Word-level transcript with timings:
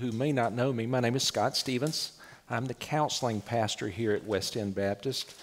who 0.00 0.12
may 0.12 0.30
not 0.30 0.52
know 0.52 0.72
me, 0.72 0.86
my 0.86 1.00
name 1.00 1.16
is 1.16 1.24
Scott 1.24 1.56
Stevens. 1.56 2.12
I'm 2.48 2.66
the 2.66 2.74
counseling 2.74 3.40
pastor 3.40 3.88
here 3.88 4.12
at 4.12 4.24
West 4.24 4.56
End 4.56 4.74
Baptist. 4.74 5.34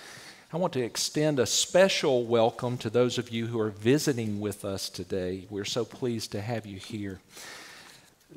I 0.54 0.58
want 0.58 0.72
to 0.74 0.84
extend 0.84 1.40
a 1.40 1.46
special 1.46 2.24
welcome 2.24 2.78
to 2.78 2.90
those 2.90 3.18
of 3.18 3.30
you 3.30 3.48
who 3.48 3.60
are 3.60 3.72
visiting 3.72 4.40
with 4.40 4.64
us 4.64 4.88
today. 4.88 5.46
We're 5.50 5.66
so 5.66 5.84
pleased 5.84 6.32
to 6.32 6.42
have 6.42 6.66
you 6.66 6.78
here. 6.78 7.20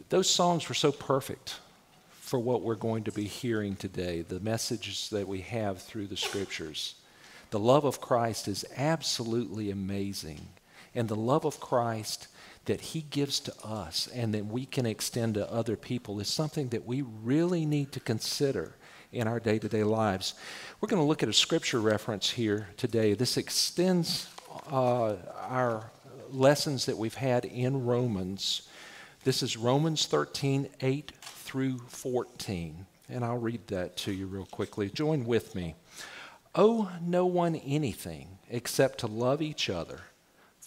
Those 0.08 0.28
songs 0.28 0.68
were 0.68 0.74
so 0.74 0.90
perfect 0.90 1.56
for 2.10 2.40
what 2.40 2.62
we're 2.62 2.74
going 2.74 3.04
to 3.04 3.12
be 3.12 3.24
hearing 3.24 3.76
today, 3.76 4.22
the 4.22 4.40
messages 4.40 5.10
that 5.10 5.28
we 5.28 5.42
have 5.42 5.80
through 5.80 6.08
the 6.08 6.16
scriptures. 6.16 6.96
The 7.50 7.60
love 7.60 7.84
of 7.84 8.00
Christ 8.00 8.48
is 8.48 8.64
absolutely 8.76 9.70
amazing. 9.70 10.48
And 10.96 11.08
the 11.08 11.14
love 11.14 11.44
of 11.44 11.60
Christ 11.60 12.26
that 12.68 12.80
He 12.80 13.00
gives 13.00 13.40
to 13.40 13.52
us 13.64 14.08
and 14.14 14.32
that 14.34 14.46
we 14.46 14.64
can 14.64 14.86
extend 14.86 15.34
to 15.34 15.52
other 15.52 15.76
people 15.76 16.20
is 16.20 16.28
something 16.28 16.68
that 16.68 16.86
we 16.86 17.02
really 17.02 17.66
need 17.66 17.92
to 17.92 18.00
consider 18.00 18.76
in 19.10 19.26
our 19.26 19.40
day 19.40 19.58
to 19.58 19.68
day 19.68 19.84
lives. 19.84 20.34
We're 20.80 20.88
going 20.88 21.02
to 21.02 21.06
look 21.06 21.22
at 21.22 21.28
a 21.28 21.34
scripture 21.34 21.80
reference 21.80 22.30
here 22.30 22.68
today. 22.76 23.14
This 23.14 23.36
extends 23.36 24.28
uh, 24.70 25.16
our 25.40 25.90
lessons 26.30 26.86
that 26.86 26.96
we've 26.96 27.14
had 27.14 27.44
in 27.44 27.84
Romans. 27.86 28.68
This 29.24 29.42
is 29.42 29.56
Romans 29.56 30.06
13, 30.06 30.68
8 30.80 31.12
through 31.22 31.78
14. 31.88 32.86
And 33.08 33.24
I'll 33.24 33.38
read 33.38 33.66
that 33.68 33.96
to 33.98 34.12
you 34.12 34.26
real 34.26 34.46
quickly. 34.46 34.90
Join 34.90 35.24
with 35.24 35.54
me. 35.54 35.74
Owe 36.54 36.90
no 37.02 37.24
one 37.24 37.56
anything 37.56 38.38
except 38.50 38.98
to 38.98 39.06
love 39.06 39.40
each 39.40 39.70
other, 39.70 40.00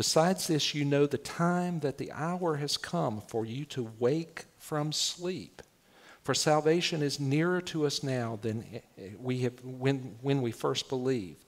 Besides 0.00 0.46
this, 0.46 0.74
you 0.74 0.86
know 0.86 1.04
the 1.04 1.18
time 1.18 1.80
that 1.80 1.98
the 1.98 2.10
hour 2.12 2.56
has 2.56 2.78
come 2.78 3.20
for 3.20 3.44
you 3.44 3.66
to 3.66 3.92
wake 3.98 4.46
from 4.56 4.92
sleep. 4.92 5.60
For 6.22 6.32
salvation 6.32 7.02
is 7.02 7.20
nearer 7.20 7.60
to 7.60 7.84
us 7.84 8.02
now 8.02 8.38
than 8.40 8.64
we 9.20 9.40
have 9.40 9.62
when, 9.62 10.16
when 10.22 10.40
we 10.40 10.52
first 10.52 10.88
believed. 10.88 11.44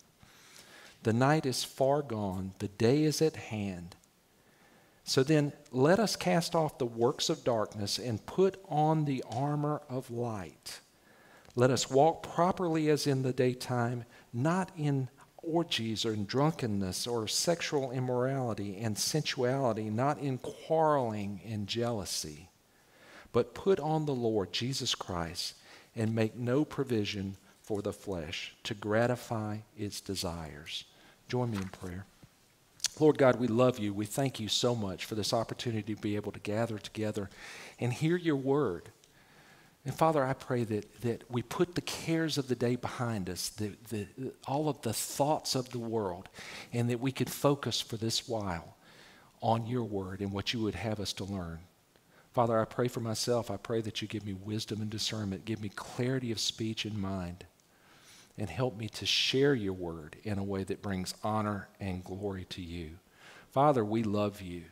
The 1.02 1.14
night 1.14 1.46
is 1.46 1.64
far 1.64 2.02
gone, 2.02 2.52
the 2.58 2.68
day 2.68 3.04
is 3.04 3.22
at 3.22 3.36
hand. 3.36 3.96
So 5.02 5.22
then, 5.22 5.54
let 5.70 5.98
us 5.98 6.14
cast 6.14 6.54
off 6.54 6.76
the 6.76 6.84
works 6.84 7.30
of 7.30 7.44
darkness 7.44 7.98
and 7.98 8.26
put 8.26 8.62
on 8.68 9.06
the 9.06 9.24
armor 9.30 9.80
of 9.88 10.10
light. 10.10 10.80
Let 11.56 11.70
us 11.70 11.90
walk 11.90 12.22
properly 12.22 12.90
as 12.90 13.06
in 13.06 13.22
the 13.22 13.32
daytime, 13.32 14.04
not 14.30 14.70
in 14.76 15.08
orgies 15.42 16.04
or 16.04 16.14
drunkenness 16.14 17.06
or 17.06 17.28
sexual 17.28 17.90
immorality 17.90 18.78
and 18.78 18.96
sensuality, 18.96 19.90
not 19.90 20.18
in 20.18 20.38
quarreling 20.38 21.40
and 21.46 21.66
jealousy 21.66 22.48
but 23.32 23.54
put 23.54 23.80
on 23.80 24.06
the 24.06 24.14
Lord 24.14 24.52
Jesus 24.52 24.94
Christ 24.94 25.54
and 25.96 26.14
make 26.14 26.36
no 26.36 26.64
provision 26.64 27.36
for 27.62 27.82
the 27.82 27.92
flesh 27.92 28.54
to 28.64 28.74
gratify 28.74 29.58
its 29.76 30.00
desires. 30.00 30.84
Join 31.28 31.50
me 31.50 31.58
in 31.58 31.68
prayer. 31.68 32.04
Lord 33.00 33.16
God, 33.16 33.40
we 33.40 33.46
love 33.46 33.78
you. 33.78 33.94
We 33.94 34.04
thank 34.04 34.38
you 34.38 34.48
so 34.48 34.74
much 34.74 35.06
for 35.06 35.14
this 35.14 35.32
opportunity 35.32 35.94
to 35.94 36.00
be 36.00 36.16
able 36.16 36.32
to 36.32 36.40
gather 36.40 36.78
together 36.78 37.30
and 37.80 37.92
hear 37.92 38.16
your 38.16 38.36
word. 38.36 38.90
And 39.84 39.94
Father, 39.94 40.24
I 40.24 40.32
pray 40.32 40.62
that, 40.64 41.00
that 41.00 41.28
we 41.28 41.42
put 41.42 41.74
the 41.74 41.80
cares 41.80 42.38
of 42.38 42.46
the 42.46 42.54
day 42.54 42.76
behind 42.76 43.28
us, 43.28 43.48
the, 43.48 43.72
the, 43.88 44.06
all 44.46 44.68
of 44.68 44.80
the 44.82 44.92
thoughts 44.92 45.56
of 45.56 45.70
the 45.70 45.80
world, 45.80 46.28
and 46.72 46.88
that 46.88 47.00
we 47.00 47.10
could 47.10 47.28
focus 47.28 47.80
for 47.80 47.96
this 47.96 48.28
while 48.28 48.76
on 49.40 49.66
your 49.66 49.82
word 49.82 50.20
and 50.20 50.32
what 50.32 50.52
you 50.52 50.60
would 50.60 50.76
have 50.76 51.00
us 51.00 51.12
to 51.14 51.24
learn. 51.24 51.58
Father, 52.32 52.60
I 52.60 52.64
pray 52.64 52.86
for 52.86 53.00
myself. 53.00 53.50
I 53.50 53.56
pray 53.56 53.80
that 53.80 54.00
you 54.00 54.06
give 54.06 54.24
me 54.24 54.34
wisdom 54.34 54.80
and 54.80 54.88
discernment, 54.88 55.44
give 55.44 55.60
me 55.60 55.68
clarity 55.68 56.30
of 56.30 56.38
speech 56.38 56.84
and 56.84 56.96
mind, 56.96 57.44
and 58.38 58.48
help 58.48 58.78
me 58.78 58.88
to 58.88 59.04
share 59.04 59.54
your 59.54 59.74
word 59.74 60.16
in 60.22 60.38
a 60.38 60.44
way 60.44 60.62
that 60.62 60.80
brings 60.80 61.12
honor 61.24 61.68
and 61.80 62.04
glory 62.04 62.44
to 62.50 62.62
you. 62.62 62.90
Father, 63.50 63.84
we 63.84 64.04
love 64.04 64.40
you 64.40 64.62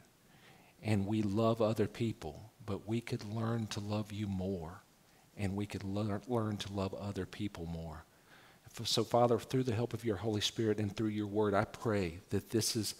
and 0.83 1.05
we 1.05 1.21
love 1.21 1.61
other 1.61 1.89
people, 1.89 2.53
but 2.65 2.89
we 2.89 3.01
could 3.01 3.25
learn 3.25 3.67
to 3.67 3.81
love 3.81 4.13
you 4.13 4.29
more 4.29 4.83
and 5.41 5.57
we 5.57 5.67
could 5.67 5.83
learn, 5.85 6.21
learn 6.29 6.57
to 6.59 6.73
love 6.73 6.95
other 6.95 7.27
people 7.27 7.67
more. 7.67 8.05
So, 8.85 9.03
Father, 9.03 9.39
through 9.39 9.65
the 9.65 9.75
help 9.75 9.95
of 9.95 10.05
your 10.05 10.17
Holy 10.17 10.41
Spirit 10.41 10.79
and 10.79 10.95
through 10.95 11.09
your 11.09 11.27
word, 11.27 11.55
I 11.55 11.65
pray 11.65 12.19
that 12.31 12.51
this 12.51 12.77
is 12.77 12.95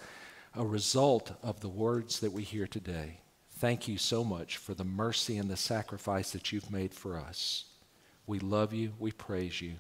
a 0.57 0.67
result 0.67 1.33
of 1.43 1.61
the 1.61 1.69
words 1.69 2.21
that 2.21 2.33
we 2.33 2.43
hear 2.43 2.67
today. 2.67 3.21
Thank 3.59 3.87
you 3.87 3.97
so 3.97 4.25
much 4.25 4.57
for 4.57 4.75
the 4.75 4.85
mercy 4.85 5.39
and 5.39 5.49
the 5.49 5.57
sacrifice 5.57 6.33
that 6.33 6.51
you've 6.51 6.71
made 6.71 6.93
for 6.93 7.19
us. 7.19 7.67
We 8.27 8.41
love 8.41 8.73
you. 8.73 8.93
We 8.99 9.13
praise 9.13 9.61
you. 9.61 9.75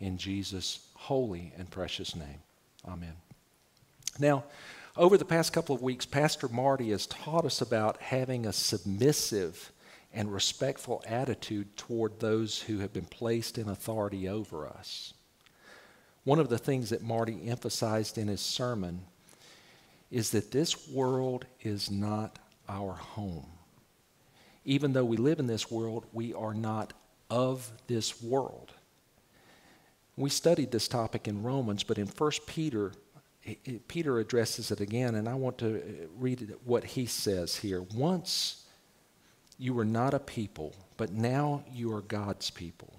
In 0.00 0.18
Jesus' 0.18 0.88
holy 0.94 1.52
and 1.56 1.70
precious 1.70 2.16
name. 2.16 2.40
Amen. 2.86 3.14
Now, 4.18 4.44
over 4.96 5.16
the 5.16 5.24
past 5.24 5.52
couple 5.52 5.74
of 5.74 5.82
weeks, 5.82 6.06
Pastor 6.06 6.48
Marty 6.48 6.90
has 6.90 7.06
taught 7.06 7.44
us 7.44 7.60
about 7.60 8.00
having 8.00 8.46
a 8.46 8.52
submissive 8.52 9.70
and 10.16 10.32
respectful 10.32 11.04
attitude 11.06 11.76
toward 11.76 12.18
those 12.18 12.62
who 12.62 12.78
have 12.78 12.92
been 12.92 13.04
placed 13.04 13.58
in 13.58 13.68
authority 13.68 14.26
over 14.26 14.66
us. 14.66 15.12
One 16.24 16.38
of 16.38 16.48
the 16.48 16.58
things 16.58 16.88
that 16.90 17.02
Marty 17.02 17.46
emphasized 17.46 18.16
in 18.16 18.26
his 18.26 18.40
sermon 18.40 19.02
is 20.10 20.30
that 20.30 20.50
this 20.50 20.88
world 20.88 21.44
is 21.60 21.90
not 21.90 22.38
our 22.66 22.94
home. 22.94 23.46
Even 24.64 24.94
though 24.94 25.04
we 25.04 25.18
live 25.18 25.38
in 25.38 25.46
this 25.46 25.70
world, 25.70 26.06
we 26.14 26.32
are 26.32 26.54
not 26.54 26.94
of 27.28 27.70
this 27.86 28.22
world. 28.22 28.72
We 30.16 30.30
studied 30.30 30.72
this 30.72 30.88
topic 30.88 31.28
in 31.28 31.42
Romans, 31.42 31.84
but 31.84 31.98
in 31.98 32.06
1 32.06 32.30
Peter, 32.46 32.92
Peter 33.86 34.18
addresses 34.18 34.70
it 34.70 34.80
again, 34.80 35.14
and 35.14 35.28
I 35.28 35.34
want 35.34 35.58
to 35.58 36.08
read 36.16 36.54
what 36.64 36.84
he 36.84 37.04
says 37.04 37.56
here. 37.56 37.82
Once 37.82 38.65
you 39.58 39.74
were 39.74 39.84
not 39.84 40.14
a 40.14 40.18
people, 40.18 40.74
but 40.96 41.12
now 41.12 41.64
you 41.72 41.94
are 41.94 42.02
God's 42.02 42.50
people. 42.50 42.92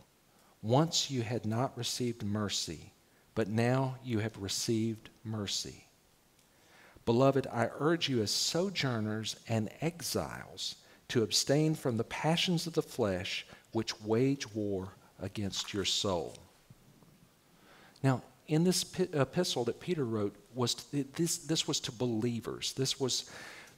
Once 0.62 1.12
you 1.12 1.22
had 1.22 1.46
not 1.46 1.78
received 1.78 2.24
mercy, 2.24 2.92
but 3.36 3.48
now 3.48 3.96
you 4.04 4.20
have 4.20 4.38
received 4.38 5.10
mercy. 5.24 5.86
Beloved, 7.06 7.48
I 7.48 7.70
urge 7.80 8.10
you 8.10 8.22
as 8.22 8.32
sojourners 8.32 9.36
and 9.48 9.70
exiles 9.82 10.76
to 11.10 11.24
abstain 11.24 11.76
from 11.76 11.98
the 11.98 12.04
passions 12.04 12.68
of 12.68 12.74
the 12.74 12.82
flesh 12.82 13.46
which 13.72 14.02
wage 14.02 14.54
war 14.54 14.90
against 15.22 15.74
your 15.74 15.86
soul. 15.86 16.36
Now, 18.04 18.24
in 18.48 18.64
this 18.64 18.86
epistle 19.14 19.64
that 19.66 19.80
Peter 19.80 20.06
wrote, 20.06 20.36
was 20.54 20.74
this, 20.92 21.38
this 21.38 21.68
was 21.68 21.80
to 21.82 21.92
believers. 21.92 22.74
This 22.74 23.00
was 23.00 23.30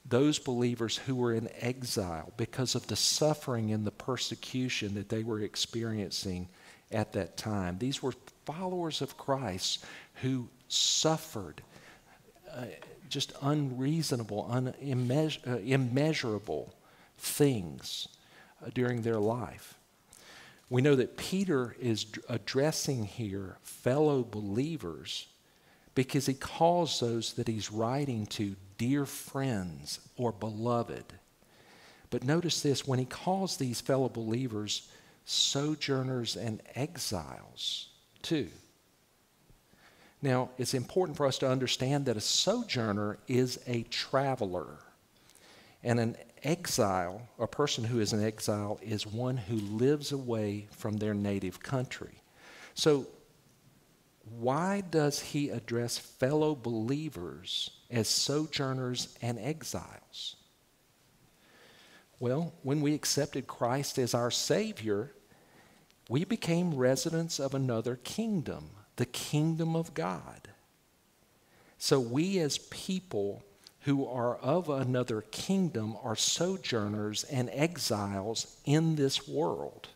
those 0.06 0.40
believers 0.40 0.98
who 0.98 1.16
were 1.16 1.34
in 1.34 1.50
exile 1.60 2.32
because 2.38 2.76
of 2.76 2.88
the 2.88 2.96
suffering 2.96 3.72
and 3.72 3.86
the 3.86 3.92
persecution 3.92 4.96
that 4.96 5.10
they 5.10 5.24
were 5.24 5.42
experiencing 5.42 6.48
at 6.92 7.14
that 7.14 7.38
time. 7.38 7.78
These 7.78 8.01
were 8.01 8.13
followers 8.46 9.01
of 9.01 9.18
Christ 9.18 9.86
who 10.22 10.50
suffered. 10.68 11.62
Uh, 12.51 12.66
just 13.10 13.34
unreasonable, 13.42 14.48
unimmeasurable 14.51 15.48
uh, 15.48 15.57
immeasurable 15.57 16.74
things 17.18 18.07
uh, 18.63 18.69
during 18.74 19.01
their 19.01 19.19
life. 19.19 19.75
We 20.69 20.81
know 20.84 20.96
that 20.96 21.18
Peter 21.18 21.75
is 21.80 22.06
addressing 22.30 23.06
here 23.06 23.57
fellow 23.63 24.24
believers 24.24 25.28
because 26.00 26.28
he 26.28 26.34
calls 26.34 27.01
those 27.01 27.34
that 27.34 27.50
he's 27.50 27.74
writing 27.74 28.25
to 28.25 28.56
dear 28.78 29.06
friends 29.06 30.00
or 30.16 30.31
beloved. 30.31 31.04
But 32.10 32.24
notice 32.24 32.62
this 32.62 32.88
when 32.88 33.00
he 33.00 33.04
calls 33.04 33.57
these 33.57 33.81
fellow 33.81 34.07
believers 34.07 34.88
sojourners 35.25 36.38
and 36.38 36.62
exiles, 36.74 37.90
too. 38.22 38.48
Now, 40.22 40.51
it's 40.57 40.74
important 40.74 41.18
for 41.18 41.25
us 41.25 41.38
to 41.40 41.50
understand 41.50 42.06
that 42.06 42.16
a 42.16 42.22
sojourner 42.22 43.18
is 43.28 43.60
a 43.68 43.84
traveler. 43.84 44.78
And 45.84 46.00
an 46.00 46.16
exile, 46.46 47.28
a 47.38 47.46
person 47.46 47.84
who 47.84 48.00
is 48.00 48.13
an 48.13 48.24
exile, 48.24 48.80
is 48.81 49.06
one 49.06 49.36
who 49.36 49.56
lives 49.56 50.13
away 50.13 50.69
from 50.72 50.96
their 50.96 51.13
native 51.13 51.62
country. 51.62 52.22
So, 52.74 53.06
why 54.38 54.81
does 54.81 55.20
he 55.20 55.50
address 55.50 55.98
fellow 55.98 56.56
believers 56.56 57.72
as 57.90 58.08
sojourners 58.08 59.18
and 59.22 59.40
exiles? 59.40 60.36
Well, 62.20 62.54
when 62.64 62.81
we 62.81 62.94
accepted 62.94 63.48
Christ 63.48 63.98
as 63.98 64.14
our 64.14 64.31
Savior, 64.31 65.12
we 66.10 66.26
became 66.26 66.76
residents 66.76 67.40
of 67.40 67.54
another 67.54 67.96
kingdom, 67.96 68.72
the 68.98 69.06
kingdom 69.06 69.76
of 69.76 69.94
God. 69.94 70.50
So 71.78 72.00
we, 72.00 72.40
as 72.40 72.58
people 72.58 73.44
who 73.82 74.06
are 74.06 74.36
of 74.38 74.70
another 74.70 75.22
kingdom, 75.22 75.96
are 76.04 76.16
sojourners 76.16 77.24
and 77.25 77.50
exiles 77.54 78.58
in 78.66 78.98
this 78.98 79.28
world. 79.28 79.88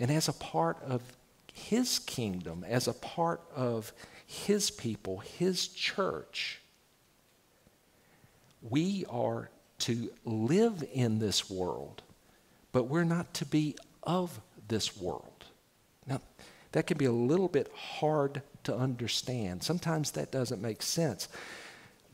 And 0.00 0.10
as 0.10 0.26
a 0.26 0.32
part 0.32 0.78
of 0.82 1.02
His 1.52 1.98
kingdom, 1.98 2.64
as 2.66 2.88
a 2.88 2.92
part 2.92 3.42
of 3.54 3.92
His 4.26 4.70
people, 4.70 5.18
His 5.18 5.68
church, 5.68 6.60
we 8.62 9.04
are 9.10 9.50
to 9.80 10.10
live 10.24 10.84
in 10.92 11.18
this 11.18 11.50
world, 11.50 12.02
but 12.70 12.84
we're 12.84 13.04
not 13.04 13.34
to 13.34 13.44
be 13.44 13.76
of 14.02 14.40
this 14.68 14.96
world. 14.96 15.44
Now, 16.06 16.20
that 16.72 16.86
can 16.86 16.96
be 16.96 17.04
a 17.04 17.12
little 17.12 17.48
bit 17.48 17.70
hard 17.74 18.42
to 18.64 18.74
understand. 18.74 19.62
Sometimes 19.62 20.12
that 20.12 20.30
doesn't 20.30 20.62
make 20.62 20.82
sense. 20.82 21.28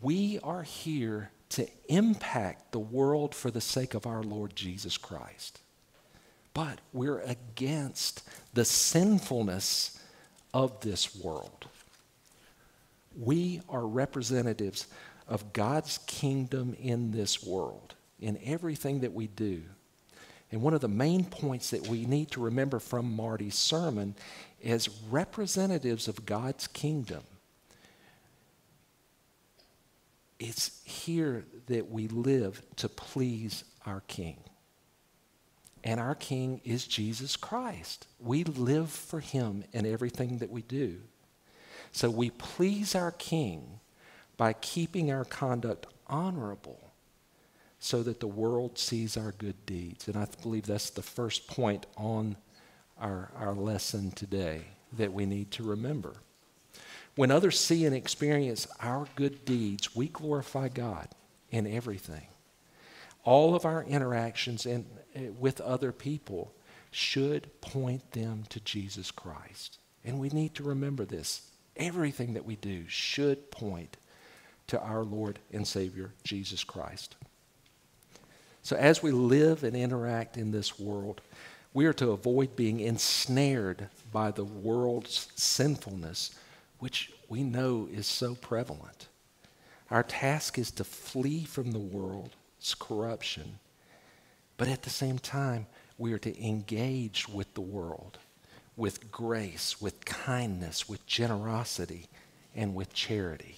We 0.01 0.39
are 0.43 0.63
here 0.63 1.31
to 1.51 1.69
impact 1.89 2.73
the 2.73 2.79
world 2.79 3.35
for 3.35 3.51
the 3.51 3.61
sake 3.61 3.95
of 3.95 4.07
our 4.07 4.23
Lord 4.23 4.57
Jesus 4.57 4.97
Christ. 4.97 5.61
But 6.59 6.81
we're 6.93 7.21
against 7.21 8.29
the 8.53 8.65
sinfulness 8.65 9.97
of 10.53 10.81
this 10.81 11.15
world. 11.15 11.69
We 13.17 13.61
are 13.69 13.87
representatives 13.87 14.89
of 15.29 15.53
God's 15.53 15.99
kingdom 16.09 16.75
in 16.81 17.13
this 17.13 17.45
world, 17.47 17.95
in 18.19 18.41
everything 18.45 19.03
that 19.03 19.13
we 19.13 19.29
do. 19.29 19.63
And 20.51 20.61
one 20.61 20.75
of 20.75 20.81
the 20.81 20.89
main 20.89 21.27
points 21.27 21.71
that 21.71 21.87
we 21.87 22.05
need 22.07 22.33
to 22.33 22.41
remember 22.41 22.81
from 22.81 23.15
Marty's 23.15 23.55
sermon 23.55 24.17
is 24.61 24.89
representatives 25.09 26.09
of 26.09 26.27
God's 26.27 26.67
kingdom. 26.67 27.23
It's 30.41 30.83
here 30.83 31.45
that 31.69 31.89
we 31.89 32.09
live 32.09 32.61
to 32.79 32.89
please 32.89 33.63
our 33.87 34.03
King. 34.09 34.39
And 35.85 36.01
our 36.01 36.15
King 36.15 36.61
is 36.65 36.87
Jesus 36.87 37.37
Christ. 37.37 38.07
We 38.19 38.45
live 38.45 38.91
for 38.91 39.21
Him 39.21 39.65
in 39.73 39.87
everything 39.87 40.39
that 40.39 40.51
we 40.51 40.63
do. 40.63 40.99
So 41.93 42.11
we 42.11 42.31
please 42.31 42.95
our 42.95 43.13
King 43.13 43.81
by 44.37 44.53
keeping 44.53 45.11
our 45.11 45.25
conduct 45.25 45.87
honorable 46.07 46.93
so 47.79 48.03
that 48.03 48.21
the 48.21 48.27
world 48.27 48.79
sees 48.79 49.17
our 49.17 49.33
good 49.33 49.67
deeds. 49.67 50.09
And 50.09 50.17
I 50.17 50.27
believe 50.43 50.67
that's 50.67 50.91
the 50.91 51.03
first 51.03 51.47
point 51.47 51.87
on 51.97 52.37
our, 53.01 53.31
our 53.37 53.55
lesson 53.55 54.11
today 54.11 54.63
that 54.97 55.13
we 55.13 55.27
need 55.27 55.51
to 55.53 55.63
remember. 55.63 56.15
When 57.15 57.31
others 57.31 57.59
see 57.59 57.85
and 57.85 57.95
experience 57.95 58.67
our 58.81 59.07
good 59.17 59.45
deeds, 59.45 59.95
we 59.95 60.09
glorify 60.09 60.69
God 60.69 61.09
in 61.51 61.67
everything. 61.67 62.27
All 63.29 63.55
of 63.55 63.67
our 63.67 63.85
interactions 63.85 64.65
in, 64.65 64.87
eh, 65.15 65.29
with 65.39 65.61
other 65.61 65.93
people 65.93 66.55
should 66.91 67.61
point 67.61 68.13
them 68.13 68.45
to 68.49 68.59
Jesus 68.59 69.11
Christ. 69.11 69.77
And 70.03 70.19
we 70.19 70.31
need 70.31 70.55
to 70.55 70.63
remember 70.63 71.05
this. 71.05 71.43
Everything 71.77 72.33
that 72.33 72.47
we 72.47 72.57
do 72.57 72.89
should 72.89 73.51
point 73.51 73.99
to 74.69 74.81
our 74.81 75.05
Lord 75.05 75.41
and 75.53 75.69
Savior, 75.69 76.15
Jesus 76.25 76.65
Christ. 76.65 77.17
So, 78.63 78.77
as 78.77 79.03
we 79.03 79.11
live 79.11 79.63
and 79.63 79.77
interact 79.77 80.39
in 80.39 80.51
this 80.51 80.81
world, 80.81 81.21
we 81.75 81.85
are 81.85 81.93
to 81.93 82.13
avoid 82.13 82.57
being 82.57 82.81
ensnared 82.81 83.91
by 84.11 84.31
the 84.31 84.47
world's 84.47 85.29
sinfulness, 85.35 86.31
which 86.79 87.13
we 87.29 87.43
know 87.43 87.91
is 87.93 88.07
so 88.07 88.37
prevalent. 88.37 89.09
Our 89.91 90.03
task 90.03 90.59
is 90.59 90.71
to 90.71 90.85
flee 90.85 91.45
from 91.45 91.73
the 91.73 91.79
world's 92.59 92.75
corruption, 92.75 93.59
but 94.57 94.69
at 94.69 94.83
the 94.83 94.91
same 94.91 95.19
time, 95.19 95.67
we 95.97 96.13
are 96.13 96.19
to 96.19 96.45
engage 96.45 97.29
with 97.29 97.53
the 97.55 97.61
world 97.61 98.19
with 98.77 99.11
grace, 99.11 99.81
with 99.81 100.05
kindness, 100.05 100.89
with 100.89 101.05
generosity, 101.05 102.07
and 102.55 102.77
with 102.77 102.93
charity. 102.93 103.57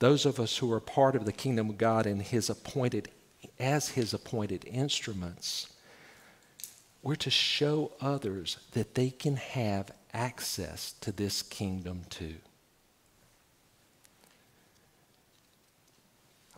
Those 0.00 0.26
of 0.26 0.40
us 0.40 0.58
who 0.58 0.72
are 0.72 0.80
part 0.80 1.14
of 1.14 1.24
the 1.24 1.32
kingdom 1.32 1.70
of 1.70 1.78
God 1.78 2.06
and 2.06 2.20
his 2.20 2.50
appointed 2.50 3.08
as 3.60 3.90
his 3.90 4.12
appointed 4.12 4.64
instruments, 4.64 5.68
we're 7.02 7.14
to 7.16 7.30
show 7.30 7.92
others 8.00 8.58
that 8.72 8.96
they 8.96 9.10
can 9.10 9.36
have 9.36 9.92
access 10.12 10.94
to 11.00 11.12
this 11.12 11.42
kingdom 11.42 12.02
too. 12.10 12.36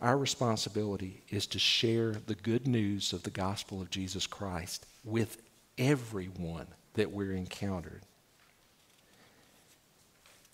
Our 0.01 0.17
responsibility 0.17 1.23
is 1.29 1.47
to 1.47 1.59
share 1.59 2.11
the 2.11 2.35
good 2.35 2.67
news 2.67 3.13
of 3.13 3.23
the 3.23 3.31
gospel 3.31 3.81
of 3.81 3.89
Jesus 3.89 4.27
Christ 4.27 4.85
with 5.03 5.41
everyone 5.77 6.67
that 6.93 7.11
we're 7.11 7.33
encountered. 7.33 8.01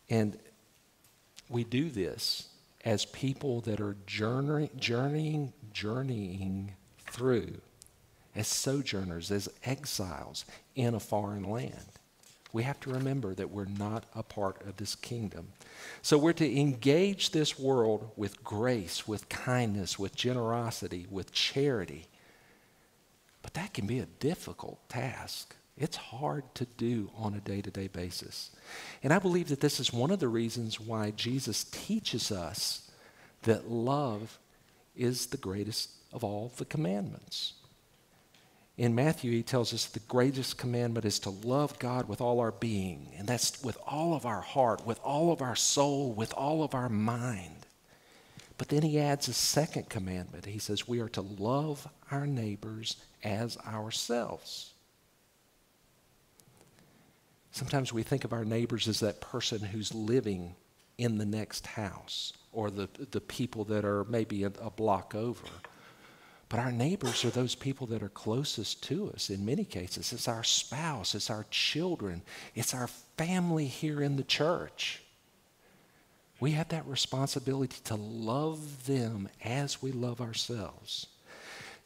And 0.09 0.37
we 1.49 1.63
do 1.63 1.89
this 1.89 2.47
as 2.85 3.05
people 3.05 3.61
that 3.61 3.81
are 3.81 3.95
journey, 4.05 4.69
journeying, 4.77 5.53
journeying 5.73 6.73
through, 6.99 7.61
as 8.35 8.47
sojourners, 8.47 9.31
as 9.31 9.49
exiles 9.63 10.45
in 10.75 10.93
a 10.93 10.99
foreign 10.99 11.49
land. 11.49 11.99
We 12.53 12.63
have 12.63 12.79
to 12.81 12.91
remember 12.91 13.33
that 13.33 13.49
we're 13.49 13.65
not 13.65 14.05
a 14.15 14.21
part 14.21 14.61
of 14.67 14.77
this 14.77 14.95
kingdom. 14.95 15.47
So 16.03 16.19
we're 16.19 16.33
to 16.33 16.59
engage 16.59 17.31
this 17.31 17.57
world 17.57 18.11
with 18.15 18.43
grace, 18.43 19.07
with 19.07 19.27
kindness, 19.27 19.97
with 19.97 20.15
generosity, 20.15 21.07
with 21.09 21.31
charity. 21.31 22.05
But 23.41 23.55
that 23.55 23.73
can 23.73 23.87
be 23.87 23.99
a 23.99 24.05
difficult 24.05 24.87
task. 24.87 25.55
It's 25.75 25.97
hard 25.97 26.43
to 26.55 26.65
do 26.65 27.09
on 27.17 27.33
a 27.33 27.39
day 27.39 27.61
to 27.61 27.71
day 27.71 27.87
basis. 27.87 28.51
And 29.01 29.11
I 29.11 29.17
believe 29.17 29.49
that 29.49 29.59
this 29.59 29.79
is 29.79 29.91
one 29.91 30.11
of 30.11 30.19
the 30.19 30.27
reasons 30.27 30.79
why 30.79 31.09
Jesus 31.09 31.63
teaches 31.63 32.31
us 32.31 32.91
that 33.41 33.69
love 33.69 34.37
is 34.95 35.25
the 35.25 35.37
greatest 35.37 35.89
of 36.13 36.23
all 36.23 36.51
the 36.57 36.65
commandments. 36.65 37.53
In 38.77 38.95
Matthew, 38.95 39.31
he 39.31 39.43
tells 39.43 39.73
us 39.73 39.85
the 39.85 39.99
greatest 39.99 40.57
commandment 40.57 41.05
is 41.05 41.19
to 41.19 41.29
love 41.29 41.77
God 41.77 42.07
with 42.07 42.21
all 42.21 42.39
our 42.39 42.51
being, 42.51 43.11
and 43.17 43.27
that's 43.27 43.63
with 43.63 43.77
all 43.85 44.15
of 44.15 44.25
our 44.25 44.41
heart, 44.41 44.85
with 44.85 44.99
all 45.03 45.31
of 45.31 45.41
our 45.43 45.55
soul, 45.55 46.11
with 46.11 46.33
all 46.33 46.63
of 46.63 46.73
our 46.73 46.89
mind. 46.89 47.67
But 48.57 48.69
then 48.69 48.81
he 48.81 48.99
adds 48.99 49.27
a 49.27 49.33
second 49.33 49.89
commandment. 49.89 50.45
He 50.45 50.59
says 50.59 50.87
we 50.87 50.99
are 51.01 51.09
to 51.09 51.21
love 51.21 51.87
our 52.09 52.25
neighbors 52.25 52.97
as 53.23 53.57
ourselves. 53.57 54.73
Sometimes 57.51 57.93
we 57.93 58.01
think 58.01 58.23
of 58.23 58.33
our 58.33 58.45
neighbors 58.45 58.87
as 58.87 58.99
that 59.01 59.21
person 59.21 59.59
who's 59.59 59.93
living 59.93 60.55
in 60.97 61.19
the 61.19 61.25
next 61.25 61.67
house 61.67 62.33
or 62.51 62.71
the, 62.71 62.89
the 63.11 63.21
people 63.21 63.63
that 63.65 63.85
are 63.85 64.03
maybe 64.05 64.43
a, 64.43 64.51
a 64.61 64.71
block 64.71 65.13
over. 65.13 65.45
But 66.53 66.59
our 66.59 66.71
neighbors 66.71 67.25
are 67.25 67.31
those 67.31 67.55
people 67.55 67.87
that 67.87 68.03
are 68.03 68.09
closest 68.09 68.83
to 68.83 69.09
us 69.09 69.31
in 69.31 69.43
many 69.43 69.65
cases. 69.65 70.13
It's 70.13 70.27
our 70.27 70.43
spouse, 70.43 71.15
it's 71.15 71.31
our 71.31 71.47
children, 71.49 72.21
it's 72.53 72.75
our 72.75 72.85
family 73.17 73.65
here 73.65 74.03
in 74.03 74.17
the 74.17 74.23
church. 74.23 75.01
We 76.39 76.51
have 76.51 76.69
that 76.69 76.85
responsibility 76.85 77.77
to 77.85 77.95
love 77.95 78.85
them 78.85 79.29
as 79.43 79.81
we 79.81 79.91
love 79.91 80.21
ourselves. 80.21 81.07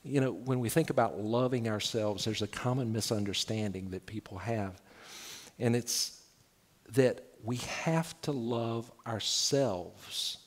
You 0.04 0.20
know, 0.20 0.34
when 0.34 0.60
we 0.60 0.68
think 0.68 0.90
about 0.90 1.18
loving 1.18 1.70
ourselves, 1.70 2.26
there's 2.26 2.42
a 2.42 2.48
common 2.48 2.92
misunderstanding 2.92 3.92
that 3.92 4.06
people 4.06 4.40
have 4.40 4.82
and 5.60 5.78
it's 5.78 6.22
that 6.90 7.24
we 7.42 7.56
have 7.56 8.22
to 8.24 8.34
love 8.34 8.92
ourselves 9.08 10.40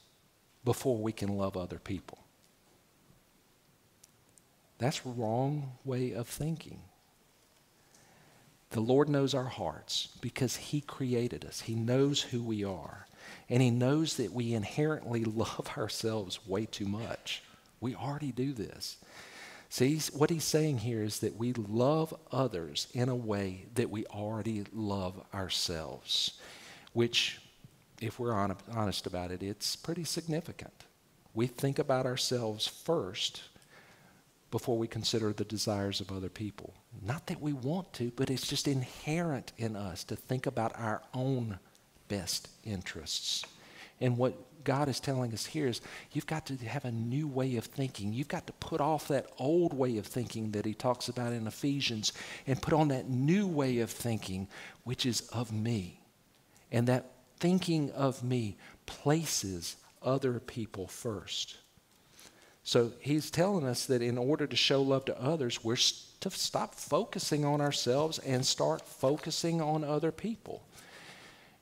before 0.63 0.99
we 0.99 1.13
can 1.13 1.39
love 1.39 1.57
other 1.57 1.79
people. 1.79 2.19
That's 4.81 5.05
wrong 5.05 5.73
way 5.85 6.13
of 6.13 6.27
thinking. 6.27 6.81
The 8.71 8.81
Lord 8.81 9.09
knows 9.11 9.35
our 9.35 9.45
hearts 9.45 10.09
because 10.23 10.57
He 10.57 10.81
created 10.81 11.45
us. 11.45 11.61
He 11.61 11.75
knows 11.75 12.23
who 12.23 12.43
we 12.43 12.65
are. 12.65 13.07
And 13.51 13.63
He 13.63 13.71
knows 13.71 14.17
that 14.17 14.33
we 14.33 14.55
inherently 14.55 15.25
love 15.25 15.71
ourselves 15.77 16.47
way 16.47 16.65
too 16.65 16.87
much. 16.87 17.43
We 17.79 17.95
already 17.95 18.33
do 18.33 18.53
this. 18.55 18.97
See, 19.69 20.01
what 20.13 20.31
he's 20.31 20.45
saying 20.45 20.79
here 20.79 21.03
is 21.03 21.21
that 21.21 21.37
we 21.37 21.53
love 21.53 22.13
others 22.33 22.89
in 22.93 23.09
a 23.09 23.15
way 23.15 23.67
that 23.77 23.89
we 23.89 24.05
already 24.07 24.65
love 24.73 25.23
ourselves, 25.33 26.41
which, 26.93 27.41
if 28.01 28.19
we're 28.19 28.33
honest 28.33 29.07
about 29.07 29.31
it, 29.31 29.45
it's 29.45 29.77
pretty 29.77 30.03
significant. 30.03 30.87
We 31.35 31.47
think 31.47 31.79
about 31.79 32.05
ourselves 32.05 32.67
first 32.67 33.43
before 34.51 34.77
we 34.77 34.89
consider 34.89 35.33
the 35.33 35.45
desires 35.45 36.01
of 36.01 36.11
other 36.11 36.29
people. 36.29 36.75
Not 37.03 37.27
that 37.29 37.41
we 37.41 37.53
want 37.53 37.93
to, 37.95 38.13
but 38.17 38.31
it's 38.31 38.47
just 38.47 38.67
inherent 38.67 39.53
in 39.59 39.77
us 39.77 40.05
to 40.05 40.17
think 40.17 40.47
about 40.47 40.79
our 40.79 41.03
own 41.15 41.59
best 42.09 42.49
interests. 42.65 43.45
And 44.01 44.17
what 44.17 44.35
God 44.65 44.89
is 44.89 45.01
telling 45.01 45.33
us 45.33 45.47
here 45.47 45.67
is 45.67 45.81
you've 46.13 46.27
got 46.27 46.47
to 46.47 46.57
have 46.57 46.85
a 46.85 46.91
new 46.91 47.29
way 47.29 47.57
of 47.57 47.65
thinking. 47.65 48.13
You've 48.13 48.29
got 48.29 48.47
to 48.47 48.53
put 48.55 48.81
off 48.81 49.09
that 49.09 49.27
old 49.39 49.73
way 49.73 49.99
of 49.99 50.07
thinking 50.07 50.51
that 50.53 50.65
he 50.65 50.75
talks 50.75 51.09
about 51.09 51.33
in 51.33 51.47
Ephesians 51.47 52.13
and 52.47 52.61
put 52.61 52.75
on 52.75 52.89
that 52.89 53.09
new 53.09 53.47
way 53.47 53.79
of 53.79 53.91
thinking, 53.91 54.49
which 54.85 55.07
is 55.07 55.23
of 55.29 55.53
me. 55.53 56.01
And 56.73 56.87
that 56.89 57.13
thinking 57.39 57.91
of 57.93 58.23
me 58.23 58.57
places 58.87 59.77
other 60.03 60.41
people 60.41 60.87
first. 60.87 61.57
So 62.71 62.93
he's 63.01 63.33
telling 63.33 63.67
us 63.67 63.87
that 63.87 64.01
in 64.01 64.17
order 64.17 64.47
to 64.47 64.55
show 64.55 64.81
love 64.81 65.05
to 65.07 65.21
others, 65.21 65.65
we're 65.65 65.75
to 65.75 66.31
stop 66.31 66.77
focusing 66.77 67.45
on 67.45 67.61
ourselves 67.61 68.21
and 68.21 68.47
start 68.47 68.87
focusing 68.87 69.61
on 69.61 69.83
other 69.83 70.13
people. 70.13 70.63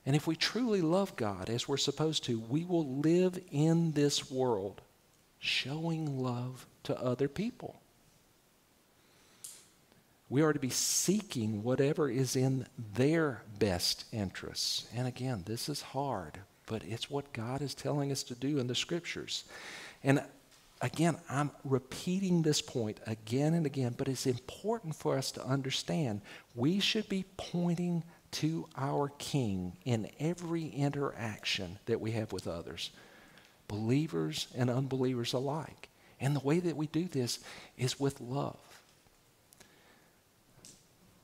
And 0.05 0.15
if 0.15 0.27
we 0.27 0.35
truly 0.35 0.81
love 0.81 1.15
God 1.15 1.49
as 1.49 1.67
we're 1.67 1.77
supposed 1.77 2.25
to, 2.25 2.39
we 2.39 2.63
will 2.63 2.99
live 2.99 3.41
in 3.51 3.93
this 3.93 4.29
world 4.29 4.81
showing 5.39 6.21
love 6.21 6.67
to 6.83 6.95
other 7.01 7.27
people. 7.27 7.81
We 10.29 10.43
are 10.43 10.53
to 10.53 10.59
be 10.59 10.69
seeking 10.69 11.63
whatever 11.63 12.07
is 12.07 12.35
in 12.35 12.67
their 12.93 13.41
best 13.57 14.05
interests. 14.11 14.85
And 14.95 15.07
again, 15.07 15.41
this 15.47 15.69
is 15.69 15.81
hard, 15.81 16.37
but 16.67 16.83
it's 16.83 17.09
what 17.09 17.33
God 17.33 17.63
is 17.63 17.73
telling 17.73 18.11
us 18.11 18.21
to 18.21 18.35
do 18.35 18.59
in 18.59 18.67
the 18.67 18.75
scriptures. 18.75 19.43
And 20.03 20.21
again, 20.81 21.17
I'm 21.29 21.51
repeating 21.63 22.41
this 22.41 22.61
point 22.61 22.99
again 23.05 23.53
and 23.53 23.65
again, 23.65 23.95
but 23.97 24.07
it's 24.07 24.25
important 24.25 24.95
for 24.95 25.17
us 25.17 25.31
to 25.31 25.43
understand 25.43 26.21
we 26.55 26.79
should 26.79 27.09
be 27.09 27.25
pointing 27.37 28.03
to 28.31 28.67
our 28.77 29.09
King 29.17 29.73
in 29.85 30.09
every 30.19 30.67
interaction 30.67 31.79
that 31.85 31.99
we 31.99 32.11
have 32.11 32.31
with 32.31 32.47
others, 32.47 32.91
believers 33.67 34.47
and 34.55 34.69
unbelievers 34.69 35.33
alike. 35.33 35.89
And 36.19 36.35
the 36.35 36.41
way 36.41 36.59
that 36.59 36.75
we 36.75 36.87
do 36.87 37.05
this 37.05 37.39
is 37.77 37.99
with 37.99 38.19
love. 38.21 38.59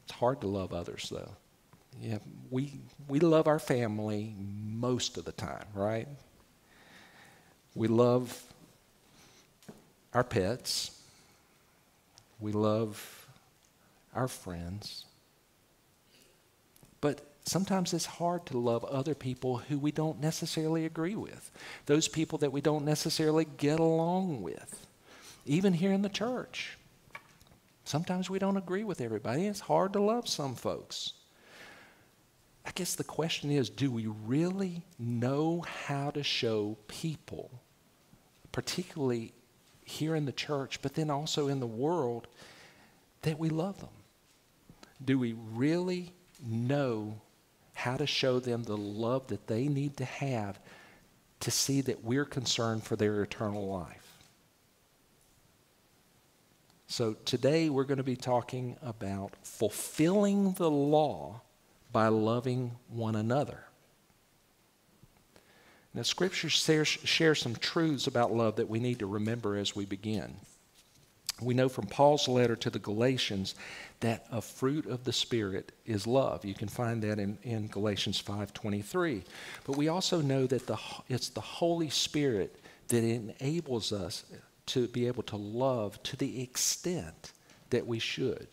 It's 0.05 0.13
hard 0.13 0.41
to 0.41 0.47
love 0.47 0.73
others, 0.73 1.09
though. 1.11 1.31
Yeah, 2.01 2.19
we, 2.49 2.79
we 3.07 3.19
love 3.19 3.47
our 3.47 3.59
family 3.59 4.35
most 4.37 5.17
of 5.17 5.25
the 5.25 5.31
time, 5.31 5.65
right? 5.73 6.07
We 7.73 7.87
love 7.87 8.41
our 10.15 10.23
pets. 10.23 10.91
We 12.39 12.53
love 12.53 13.27
our 14.15 14.29
friends. 14.29 15.05
But 17.01 17.21
sometimes 17.43 17.93
it's 17.93 18.05
hard 18.05 18.45
to 18.47 18.57
love 18.57 18.85
other 18.85 19.13
people 19.13 19.57
who 19.57 19.77
we 19.77 19.91
don't 19.91 20.21
necessarily 20.21 20.85
agree 20.85 21.15
with, 21.15 21.51
those 21.85 22.07
people 22.07 22.39
that 22.39 22.53
we 22.53 22.61
don't 22.61 22.85
necessarily 22.85 23.45
get 23.57 23.79
along 23.79 24.41
with, 24.41 24.87
even 25.45 25.73
here 25.73 25.91
in 25.91 26.01
the 26.01 26.09
church. 26.09 26.77
Sometimes 27.83 28.29
we 28.29 28.39
don't 28.39 28.57
agree 28.57 28.85
with 28.85 29.01
everybody. 29.01 29.45
It's 29.45 29.59
hard 29.59 29.91
to 29.93 30.01
love 30.01 30.29
some 30.29 30.55
folks. 30.55 31.11
I 32.65 32.71
guess 32.73 32.95
the 32.95 33.03
question 33.03 33.51
is 33.51 33.69
do 33.69 33.91
we 33.91 34.07
really 34.07 34.81
know 34.97 35.65
how 35.85 36.09
to 36.11 36.23
show 36.23 36.77
people, 36.87 37.51
particularly 38.53 39.33
here 39.85 40.15
in 40.15 40.25
the 40.25 40.31
church, 40.33 40.81
but 40.81 40.95
then 40.95 41.09
also 41.09 41.47
in 41.47 41.61
the 41.61 41.67
world, 41.67 42.27
that 43.21 43.39
we 43.39 43.49
love 43.49 43.79
them? 43.79 43.89
Do 45.03 45.17
we 45.17 45.33
really 45.53 46.11
know 46.45 47.21
how 47.75 47.97
to 47.97 48.07
show 48.07 48.39
them 48.39 48.63
the 48.63 48.77
love 48.77 49.27
that 49.27 49.47
they 49.47 49.67
need 49.67 49.97
to 49.97 50.05
have 50.05 50.59
to 51.41 51.51
see 51.51 51.81
that 51.81 52.03
we're 52.03 52.25
concerned 52.25 52.83
for 52.83 52.95
their 52.95 53.21
eternal 53.21 53.67
life. 53.67 54.17
So 56.87 57.13
today 57.25 57.69
we're 57.69 57.83
going 57.83 57.97
to 57.97 58.03
be 58.03 58.15
talking 58.15 58.77
about 58.81 59.33
fulfilling 59.43 60.53
the 60.53 60.71
law 60.71 61.41
by 61.91 62.07
loving 62.07 62.71
one 62.89 63.15
another. 63.15 63.65
Now, 65.95 66.03
Scripture 66.03 66.49
shares, 66.49 66.87
share 66.87 67.33
some 67.33 67.55
truths 67.55 68.05
about 68.05 68.33
love 68.33 68.57
that 68.57 68.69
we 68.69 68.79
need 68.79 68.99
to 68.99 69.07
remember 69.07 69.55
as 69.55 69.75
we 69.75 69.85
begin 69.85 70.35
we 71.41 71.53
know 71.53 71.67
from 71.67 71.87
Paul's 71.87 72.27
letter 72.27 72.55
to 72.55 72.69
the 72.69 72.79
Galatians 72.79 73.55
that 73.99 74.25
a 74.31 74.41
fruit 74.41 74.85
of 74.85 75.03
the 75.03 75.11
Spirit 75.11 75.73
is 75.85 76.07
love. 76.07 76.45
You 76.45 76.53
can 76.53 76.69
find 76.69 77.01
that 77.03 77.19
in, 77.19 77.37
in 77.43 77.67
Galatians 77.67 78.21
5.23. 78.21 79.23
But 79.65 79.75
we 79.75 79.89
also 79.89 80.21
know 80.21 80.47
that 80.47 80.65
the, 80.65 80.77
it's 81.09 81.29
the 81.29 81.41
Holy 81.41 81.89
Spirit 81.89 82.55
that 82.87 83.03
enables 83.03 83.91
us 83.91 84.23
to 84.67 84.87
be 84.87 85.07
able 85.07 85.23
to 85.23 85.35
love 85.35 86.01
to 86.03 86.15
the 86.15 86.41
extent 86.41 87.33
that 87.69 87.85
we 87.85 87.99
should. 87.99 88.47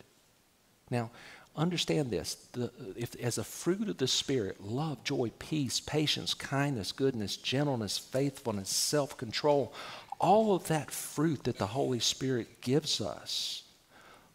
Now, 0.89 1.09
understand 1.55 2.09
this. 2.09 2.35
The, 2.53 2.71
if, 2.95 3.15
as 3.15 3.37
a 3.37 3.43
fruit 3.43 3.89
of 3.89 3.97
the 3.97 4.07
Spirit, 4.07 4.63
love, 4.63 5.03
joy, 5.03 5.31
peace, 5.39 5.79
patience, 5.79 6.33
kindness, 6.33 6.91
goodness, 6.91 7.37
gentleness, 7.37 7.97
faithfulness, 7.97 8.69
self-control, 8.69 9.73
all 10.19 10.55
of 10.55 10.67
that 10.67 10.91
fruit 10.91 11.43
that 11.43 11.57
the 11.57 11.67
Holy 11.67 11.99
Spirit 11.99 12.61
gives 12.61 13.01
us, 13.01 13.63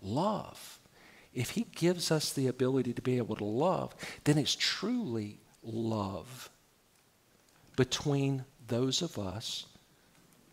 love, 0.03 0.79
if 1.35 1.51
He 1.51 1.67
gives 1.75 2.11
us 2.11 2.33
the 2.33 2.47
ability 2.47 2.93
to 2.93 3.03
be 3.03 3.19
able 3.19 3.37
to 3.37 3.45
love, 3.45 3.95
then 4.25 4.39
it's 4.39 4.57
truly 4.57 5.39
love 5.63 6.51
between 7.77 8.45
those 8.67 9.03
of 9.03 9.19
us 9.19 9.67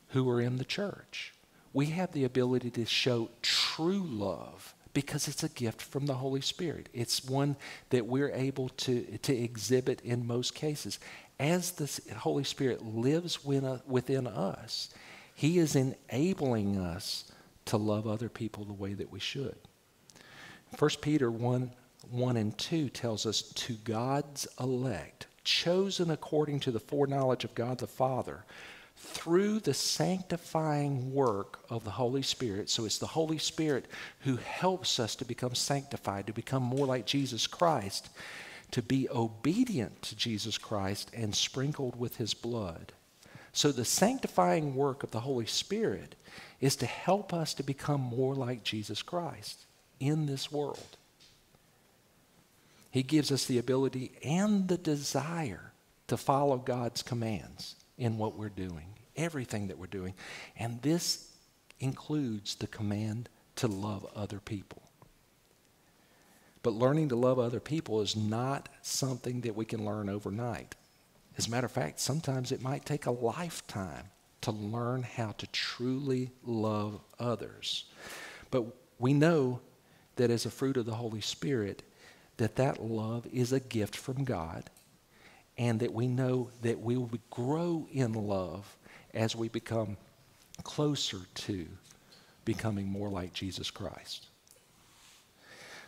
who 0.10 0.30
are 0.30 0.40
in 0.40 0.58
the 0.58 0.66
church. 0.66 1.34
We 1.74 1.88
have 1.88 2.12
the 2.14 2.24
ability 2.24 2.70
to 2.72 2.86
show 2.86 3.30
true 3.42 4.06
love 4.08 4.75
because 4.96 5.28
it's 5.28 5.44
a 5.44 5.50
gift 5.50 5.82
from 5.82 6.08
the 6.08 6.16
Holy 6.16 6.42
Spirit. 6.42 6.88
It's 6.94 7.26
one 7.26 7.58
that 7.90 8.08
we're 8.08 8.32
able 8.32 8.70
to, 8.70 9.04
to 9.18 9.36
exhibit 9.36 10.02
in 10.02 10.26
most 10.26 10.56
cases. 10.56 11.00
As 11.38 11.72
the 11.74 12.16
Holy 12.16 12.46
Spirit 12.46 12.84
lives 12.84 13.38
uh, 13.46 13.80
within 13.86 14.26
us, 14.26 14.90
he 15.36 15.60
is 15.60 15.76
enabling 15.76 16.80
us 16.80 17.30
to 17.66 17.78
love 17.78 18.08
other 18.08 18.30
people 18.30 18.64
the 18.64 18.74
way 18.74 18.94
that 18.94 19.12
we 19.12 19.20
should. 19.20 19.58
1 20.80 20.90
Peter 21.02 21.30
1 21.30 21.72
1 22.12 22.38
and 22.38 22.56
2 22.58 22.90
tells 22.90 23.26
us, 23.26 23.42
To 23.42 23.74
God's 23.74 24.48
elect, 24.60 25.26
chosen 25.44 26.12
according 26.12 26.60
to 26.62 26.72
the 26.72 26.80
foreknowledge 26.80 27.44
of 27.44 27.56
God 27.56 27.80
the 27.80 27.88
Father, 27.88 28.46
through 28.98 29.60
the 29.60 29.74
sanctifying 29.74 31.14
work 31.14 31.60
of 31.70 31.84
the 31.84 31.92
Holy 31.92 32.22
Spirit. 32.22 32.70
So 32.70 32.86
it's 32.86 32.98
the 32.98 33.08
Holy 33.08 33.38
Spirit 33.38 33.86
who 34.22 34.38
helps 34.38 35.00
us 35.00 35.16
to 35.18 35.26
become 35.26 35.56
sanctified, 35.56 36.28
to 36.28 36.34
become 36.34 36.64
more 36.64 36.86
like 36.86 37.06
Jesus 37.06 37.48
Christ, 37.48 38.10
to 38.72 38.82
be 38.82 39.08
obedient 39.10 40.02
to 40.04 40.16
Jesus 40.16 40.58
Christ 40.58 41.12
and 41.14 41.36
sprinkled 41.36 42.00
with 42.00 42.18
his 42.18 42.34
blood. 42.34 42.94
So, 43.54 43.72
the 43.72 43.86
sanctifying 43.86 44.76
work 44.76 45.02
of 45.02 45.12
the 45.12 45.22
Holy 45.22 45.46
Spirit 45.46 46.16
is 46.60 46.76
to 46.78 46.86
help 46.86 47.34
us 47.34 47.54
to 47.54 47.64
become 47.64 48.02
more 48.02 48.36
like 48.36 48.64
Jesus 48.64 49.02
Christ 49.02 49.66
in 50.02 50.26
this 50.26 50.52
world. 50.52 50.98
He 52.92 53.02
gives 53.02 53.32
us 53.32 53.46
the 53.46 53.58
ability 53.58 54.12
and 54.24 54.68
the 54.68 54.78
desire 54.78 55.72
to 56.08 56.18
follow 56.18 56.58
God's 56.58 57.02
commands 57.02 57.76
in 57.98 58.18
what 58.18 58.38
we're 58.38 58.50
doing, 58.50 58.88
everything 59.16 59.68
that 59.68 59.78
we're 59.78 59.88
doing. 59.88 60.14
And 60.58 60.82
this 60.82 61.32
includes 61.80 62.56
the 62.56 62.68
command 62.68 63.30
to 63.58 63.68
love 63.68 64.06
other 64.16 64.40
people. 64.40 64.82
But 66.62 66.74
learning 66.74 67.10
to 67.10 67.16
love 67.16 67.38
other 67.38 67.60
people 67.60 68.02
is 68.02 68.16
not 68.16 68.70
something 68.82 69.42
that 69.42 69.56
we 69.56 69.66
can 69.66 69.86
learn 69.86 70.10
overnight. 70.10 70.76
As 71.38 71.48
a 71.48 71.52
matter 71.52 71.66
of 71.66 71.72
fact, 71.72 72.00
sometimes 72.00 72.52
it 72.52 72.62
might 72.62 72.86
take 72.86 73.06
a 73.06 73.12
lifetime 73.12 74.06
to 74.42 74.52
learn 74.52 75.04
how 75.04 75.32
to 75.34 75.48
truly 75.48 76.32
love 76.44 77.00
others. 77.20 77.86
But 78.52 78.66
we 79.00 79.14
know 79.14 79.60
that 80.16 80.32
as 80.32 80.46
a 80.46 80.52
fruit 80.52 80.78
of 80.78 80.86
the 80.86 80.96
Holy 80.96 81.22
Spirit, 81.22 81.84
that 82.38 82.56
that 82.56 82.82
love 82.82 83.28
is 83.32 83.52
a 83.52 83.60
gift 83.60 83.96
from 83.96 84.24
God, 84.24 84.70
and 85.58 85.80
that 85.80 85.94
we 85.94 86.08
know 86.08 86.50
that 86.62 86.80
we 86.80 86.98
will 86.98 87.10
grow 87.30 87.88
in 87.92 88.14
love 88.14 88.78
as 89.14 89.36
we 89.36 89.48
become 89.48 89.98
closer 90.64 91.20
to 91.34 91.68
becoming 92.44 92.88
more 92.88 93.10
like 93.10 93.34
Jesus 93.34 93.72
Christ. 93.72 94.28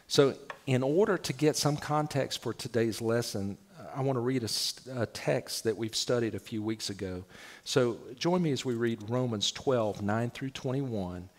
So, 0.07 0.35
in 0.65 0.83
order 0.83 1.17
to 1.17 1.33
get 1.33 1.55
some 1.55 1.75
context 1.75 2.41
for 2.41 2.53
today's 2.53 3.01
lesson, 3.01 3.57
I 3.93 4.01
want 4.01 4.15
to 4.15 4.21
read 4.21 4.43
a, 4.43 5.01
a, 5.01 5.05
text 5.05 5.65
that 5.65 5.75
we've 5.75 5.95
studied 5.95 6.33
a 6.33 6.39
few 6.39 6.61
weeks 6.63 6.89
ago. 6.89 7.25
So, 7.65 7.97
join 8.17 8.41
me 8.41 8.51
as 8.51 8.63
we 8.63 8.75
read 8.75 9.09
Romans 9.09 9.51
12, 9.51 10.01
9 10.01 10.29
through 10.29 10.51
21. 10.51 11.29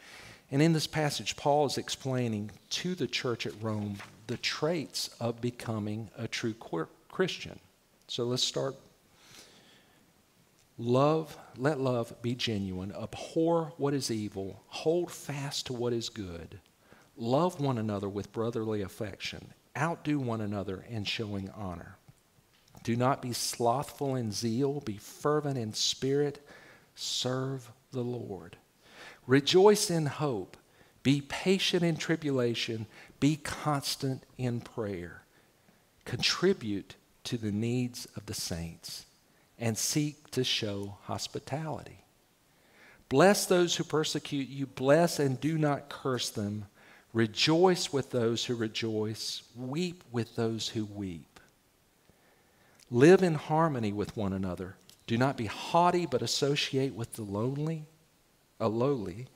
And 0.50 0.62
in 0.62 0.72
this 0.72 0.86
passage, 0.86 1.36
Paul 1.36 1.66
is 1.66 1.78
explaining 1.78 2.50
to 2.70 2.94
the 2.94 3.06
church 3.06 3.46
at 3.46 3.52
Rome 3.62 3.98
the 4.26 4.36
traits 4.36 5.10
of 5.20 5.40
becoming 5.40 6.10
a 6.18 6.28
true 6.28 6.54
Christian. 7.10 7.58
So, 8.08 8.24
let's 8.24 8.42
start. 8.42 8.74
Love, 10.76 11.36
let 11.56 11.80
love 11.80 12.14
be 12.22 12.34
genuine. 12.34 12.92
Abhor 12.92 13.72
what 13.78 13.94
is 13.94 14.10
evil. 14.10 14.62
Hold 14.68 15.10
fast 15.10 15.66
to 15.66 15.72
what 15.72 15.92
is 15.92 16.08
good 16.08 16.60
Love 17.18 17.58
one 17.58 17.78
another 17.78 18.08
with 18.08 18.32
brotherly 18.32 18.80
affection. 18.80 19.52
Outdo 19.76 20.20
one 20.20 20.40
another 20.40 20.84
in 20.88 21.02
showing 21.02 21.50
honor. 21.50 21.96
Do 22.84 22.94
not 22.94 23.20
be 23.20 23.32
slothful 23.32 24.14
in 24.14 24.30
zeal, 24.30 24.80
be 24.80 24.98
fervent 24.98 25.58
in 25.58 25.72
spirit, 25.72 26.46
serve 26.94 27.72
the 27.90 28.02
Lord. 28.02 28.56
Rejoice 29.26 29.90
in 29.90 30.06
hope, 30.06 30.56
be 31.02 31.20
patient 31.20 31.82
in 31.82 31.96
tribulation, 31.96 32.86
be 33.18 33.34
constant 33.34 34.22
in 34.38 34.60
prayer. 34.60 35.22
Contribute 36.04 36.94
to 37.28 37.36
the 37.36 37.52
needs 37.52 38.06
of 38.16 38.24
the 38.24 38.32
saints 38.32 39.04
and 39.58 39.76
seek 39.76 40.30
to 40.30 40.42
show 40.42 40.96
hospitality. 41.02 42.02
Bless 43.10 43.44
those 43.44 43.76
who 43.76 43.84
persecute 43.84 44.48
you, 44.48 44.64
bless 44.64 45.18
and 45.18 45.38
do 45.38 45.58
not 45.58 45.90
curse 45.90 46.30
them. 46.30 46.64
Rejoice 47.12 47.92
with 47.92 48.12
those 48.12 48.46
who 48.46 48.54
rejoice, 48.54 49.42
weep 49.54 50.04
with 50.10 50.36
those 50.36 50.68
who 50.68 50.86
weep. 50.86 51.38
Live 52.90 53.22
in 53.22 53.34
harmony 53.34 53.92
with 53.92 54.16
one 54.16 54.32
another. 54.32 54.76
Do 55.06 55.18
not 55.18 55.36
be 55.36 55.46
haughty, 55.46 56.06
but 56.06 56.22
associate 56.22 56.94
with 56.94 57.12
the 57.12 57.22
lonely, 57.22 57.84
a 58.58 58.68
lowly. 58.68 59.26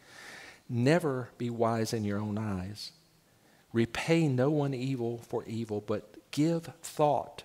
Never 0.66 1.28
be 1.37 1.50
wise 1.50 1.92
in 1.92 2.04
your 2.04 2.18
own 2.18 2.38
eyes. 2.38 2.92
Repay 3.70 4.28
no 4.28 4.50
one 4.50 4.72
evil 4.72 5.18
for 5.28 5.44
evil, 5.44 5.82
but 5.87 6.30
give 6.30 6.70
thought 6.82 7.44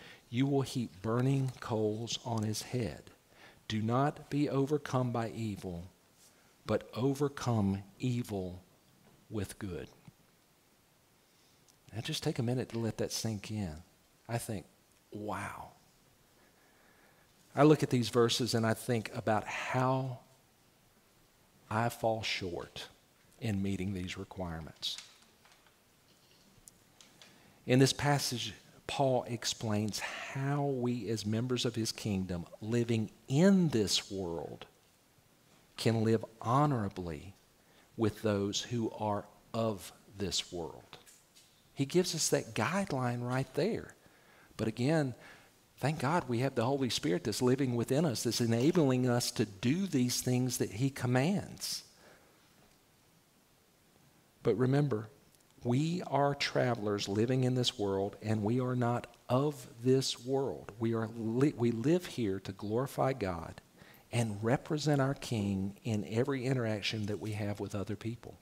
you 0.31 0.47
will 0.47 0.61
heap 0.61 0.89
burning 1.01 1.51
coals 1.59 2.17
on 2.25 2.41
his 2.41 2.63
head. 2.63 3.03
Do 3.67 3.81
not 3.81 4.29
be 4.29 4.49
overcome 4.49 5.11
by 5.11 5.29
evil, 5.29 5.83
but 6.65 6.89
overcome 6.95 7.83
evil 7.99 8.63
with 9.29 9.59
good. 9.59 9.89
Now 11.93 12.01
just 12.01 12.23
take 12.23 12.39
a 12.39 12.43
minute 12.43 12.69
to 12.69 12.79
let 12.79 12.97
that 12.97 13.11
sink 13.11 13.51
in. 13.51 13.75
I 14.27 14.37
think, 14.37 14.65
wow. 15.11 15.71
I 17.53 17.63
look 17.63 17.83
at 17.83 17.89
these 17.89 18.07
verses 18.07 18.53
and 18.53 18.65
I 18.65 18.73
think 18.73 19.11
about 19.13 19.45
how 19.45 20.19
I 21.69 21.89
fall 21.89 22.23
short 22.23 22.87
in 23.41 23.61
meeting 23.61 23.93
these 23.93 24.17
requirements. 24.17 24.97
In 27.67 27.79
this 27.79 27.91
passage, 27.91 28.53
Paul 28.91 29.23
explains 29.29 29.99
how 29.99 30.65
we, 30.65 31.07
as 31.07 31.25
members 31.25 31.63
of 31.63 31.75
his 31.75 31.93
kingdom, 31.93 32.45
living 32.59 33.09
in 33.29 33.69
this 33.69 34.11
world, 34.11 34.65
can 35.77 36.03
live 36.03 36.25
honorably 36.41 37.33
with 37.95 38.21
those 38.21 38.63
who 38.63 38.91
are 38.99 39.23
of 39.53 39.93
this 40.17 40.51
world. 40.51 40.97
He 41.73 41.85
gives 41.85 42.13
us 42.13 42.27
that 42.29 42.53
guideline 42.53 43.25
right 43.25 43.47
there. 43.53 43.95
But 44.57 44.67
again, 44.67 45.15
thank 45.77 45.99
God 45.99 46.25
we 46.27 46.39
have 46.39 46.55
the 46.55 46.65
Holy 46.65 46.89
Spirit 46.89 47.23
that's 47.23 47.41
living 47.41 47.77
within 47.77 48.03
us, 48.03 48.23
that's 48.23 48.41
enabling 48.41 49.07
us 49.07 49.31
to 49.31 49.45
do 49.45 49.87
these 49.87 50.19
things 50.19 50.57
that 50.57 50.73
He 50.73 50.89
commands. 50.89 51.85
But 54.43 54.57
remember, 54.57 55.07
we 55.63 56.01
are 56.07 56.33
travelers 56.33 57.07
living 57.07 57.43
in 57.43 57.55
this 57.55 57.77
world, 57.77 58.15
and 58.21 58.43
we 58.43 58.59
are 58.59 58.75
not 58.75 59.07
of 59.29 59.67
this 59.83 60.25
world. 60.25 60.71
We, 60.79 60.93
are 60.93 61.09
li- 61.15 61.53
we 61.55 61.71
live 61.71 62.05
here 62.05 62.39
to 62.41 62.51
glorify 62.51 63.13
God 63.13 63.61
and 64.11 64.43
represent 64.43 64.99
our 64.99 65.13
King 65.13 65.77
in 65.83 66.05
every 66.09 66.45
interaction 66.45 67.05
that 67.05 67.19
we 67.19 67.31
have 67.33 67.59
with 67.59 67.75
other 67.75 67.95
people. 67.95 68.37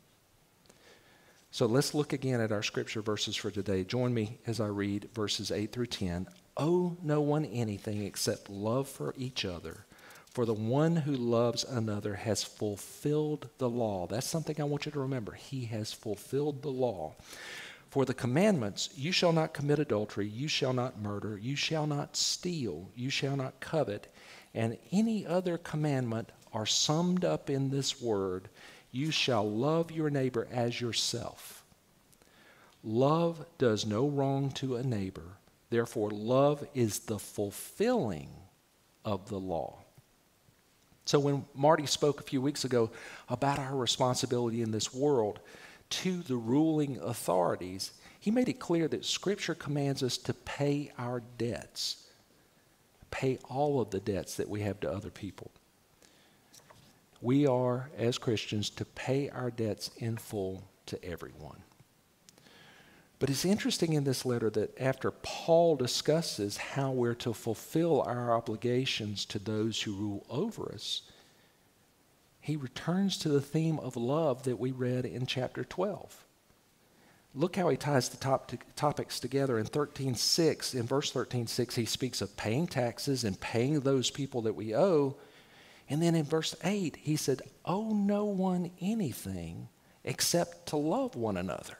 So 1.52 1.66
let's 1.66 1.94
look 1.94 2.14
again 2.14 2.42
at 2.42 2.52
our 2.52 2.64
scripture 2.64 3.02
verses 3.02 3.36
for 3.36 3.52
today. 3.52 3.84
Join 3.84 4.14
me 4.14 4.38
as 4.48 4.60
I 4.60 4.68
read 4.68 5.10
verses 5.14 5.52
8 5.52 5.72
through 5.72 5.88
10. 5.88 6.28
Owe 6.58 6.96
no 7.02 7.22
one 7.22 7.46
anything 7.46 8.04
except 8.04 8.50
love 8.50 8.88
for 8.88 9.14
each 9.18 9.46
other. 9.46 9.86
For 10.30 10.46
the 10.46 10.54
one 10.54 10.96
who 10.96 11.14
loves 11.14 11.64
another 11.64 12.16
has 12.16 12.44
fulfilled 12.44 13.50
the 13.58 13.70
law. 13.70 14.08
That's 14.08 14.28
something 14.28 14.60
I 14.60 14.66
want 14.66 14.86
you 14.86 14.92
to 14.92 15.00
remember. 15.00 15.34
He 15.34 15.66
has 15.66 15.92
fulfilled 15.92 16.62
the 16.62 16.70
law. 16.70 17.16
For 17.90 18.06
the 18.06 18.14
commandments, 18.14 18.90
you 18.96 19.12
shall 19.12 19.34
not 19.34 19.54
commit 19.54 19.80
adultery, 19.80 20.28
you 20.28 20.48
shall 20.48 20.74
not 20.74 21.02
murder, 21.02 21.38
you 21.38 21.56
shall 21.56 21.88
not 21.88 22.16
steal, 22.16 22.92
you 22.96 23.10
shall 23.10 23.36
not 23.36 23.60
covet, 23.60 24.14
and 24.54 24.78
any 24.92 25.26
other 25.26 25.58
commandment 25.58 26.32
are 26.54 26.68
summed 26.68 27.26
up 27.26 27.50
in 27.50 27.72
this 27.72 28.00
word 28.00 28.50
you 28.92 29.12
shall 29.12 29.50
love 29.50 29.92
your 29.92 30.10
neighbor 30.10 30.48
as 30.52 30.82
yourself. 30.82 31.64
Love 32.84 33.46
does 33.58 33.86
no 33.86 34.08
wrong 34.08 34.50
to 34.52 34.76
a 34.76 34.84
neighbor. 34.84 35.38
Therefore, 35.70 36.10
love 36.10 36.66
is 36.74 37.00
the 37.00 37.20
fulfilling 37.20 38.30
of 39.06 39.30
the 39.30 39.40
law. 39.40 39.84
So, 41.10 41.18
when 41.18 41.44
Marty 41.56 41.88
spoke 41.88 42.20
a 42.20 42.24
few 42.24 42.40
weeks 42.40 42.66
ago 42.66 42.92
about 43.30 43.58
our 43.58 43.76
responsibility 43.76 44.62
in 44.62 44.70
this 44.70 44.94
world 44.94 45.40
to 45.90 46.22
the 46.22 46.36
ruling 46.36 47.00
authorities, 47.00 47.94
he 48.20 48.30
made 48.30 48.48
it 48.48 48.60
clear 48.60 48.88
that 48.88 49.04
Scripture 49.04 49.56
commands 49.56 50.04
us 50.04 50.20
to 50.20 50.36
pay 50.36 50.92
our 51.00 51.24
debts, 51.40 52.06
pay 53.10 53.40
all 53.50 53.82
of 53.82 53.90
the 53.90 54.00
debts 54.00 54.36
that 54.36 54.48
we 54.48 54.62
have 54.62 54.80
to 54.82 54.92
other 54.92 55.10
people 55.10 55.50
we 57.22 57.48
are, 57.48 57.90
as 57.98 58.20
Christians, 58.20 58.70
to 58.70 58.86
pay 58.86 59.30
our 59.30 59.50
debts 59.50 59.90
in 59.98 60.18
full 60.18 60.64
to 60.86 61.04
everyone. 61.04 61.64
But 63.20 63.30
it's 63.30 63.44
interesting 63.44 63.94
in 63.94 64.06
this 64.06 64.26
letter 64.26 64.50
that 64.52 64.80
after 64.80 65.12
Paul 65.12 65.76
discusses 65.76 66.56
how 66.56 66.92
we're 66.92 67.16
to 67.16 67.34
fulfill 67.34 68.02
our 68.02 68.34
obligations 68.34 69.26
to 69.26 69.40
those 69.40 69.82
who 69.82 69.94
rule 69.94 70.26
over 70.30 70.72
us, 70.72 71.02
he 72.40 72.56
returns 72.56 73.18
to 73.18 73.30
the 73.30 73.42
theme 73.42 73.78
of 73.80 73.98
love 73.98 74.44
that 74.44 74.58
we 74.58 74.72
read 74.72 75.06
in 75.06 75.26
chapter 75.26 75.66
12. 75.66 76.26
Look 77.36 77.58
how 77.58 77.70
he 77.70 77.78
ties 77.78 78.10
the 78.10 78.18
top 78.18 78.52
topics 78.76 79.20
together 79.20 79.60
in 79.60 79.66
13:6. 79.68 80.74
In 80.74 80.88
verse 80.88 81.12
13:6, 81.12 81.76
he 81.76 81.86
speaks 81.86 82.22
of 82.22 82.38
paying 82.38 82.68
taxes 82.68 83.24
and 83.24 83.40
paying 83.40 83.82
those 83.82 84.10
people 84.10 84.42
that 84.44 84.56
we 84.56 84.74
owe. 84.74 85.18
And 85.90 86.02
then 86.02 86.16
in 86.16 86.24
verse 86.24 86.56
8, 86.64 86.96
he 86.96 87.16
said, 87.16 87.42
Owe 87.66 87.94
no 87.94 88.26
one 88.26 88.72
anything 88.80 89.70
except 90.04 90.68
to 90.68 90.78
love 90.78 91.16
one 91.16 91.38
another. 91.38 91.78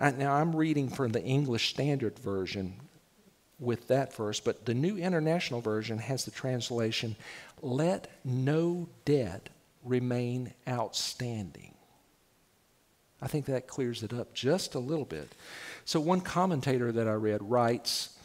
Now, 0.00 0.34
I'm 0.34 0.56
reading 0.56 0.88
from 0.88 1.12
the 1.12 1.22
English 1.22 1.70
Standard 1.70 2.18
Version 2.18 2.74
with 3.58 3.88
that 3.88 4.14
verse, 4.14 4.40
but 4.40 4.64
the 4.64 4.74
New 4.74 4.96
International 4.96 5.60
Version 5.60 5.98
has 5.98 6.24
the 6.24 6.30
translation, 6.30 7.16
Let 7.60 8.08
no 8.24 8.88
debt 9.04 9.50
remain 9.84 10.54
outstanding. 10.66 11.74
I 13.22 13.28
think 13.28 13.44
that 13.46 13.66
clears 13.66 14.02
it 14.02 14.14
up 14.14 14.32
just 14.32 14.74
a 14.74 14.78
little 14.78 15.04
bit. 15.04 15.34
So, 15.84 16.00
one 16.00 16.22
commentator 16.22 16.90
that 16.92 17.06
I 17.06 17.12
read 17.12 17.42
writes, 17.42 18.16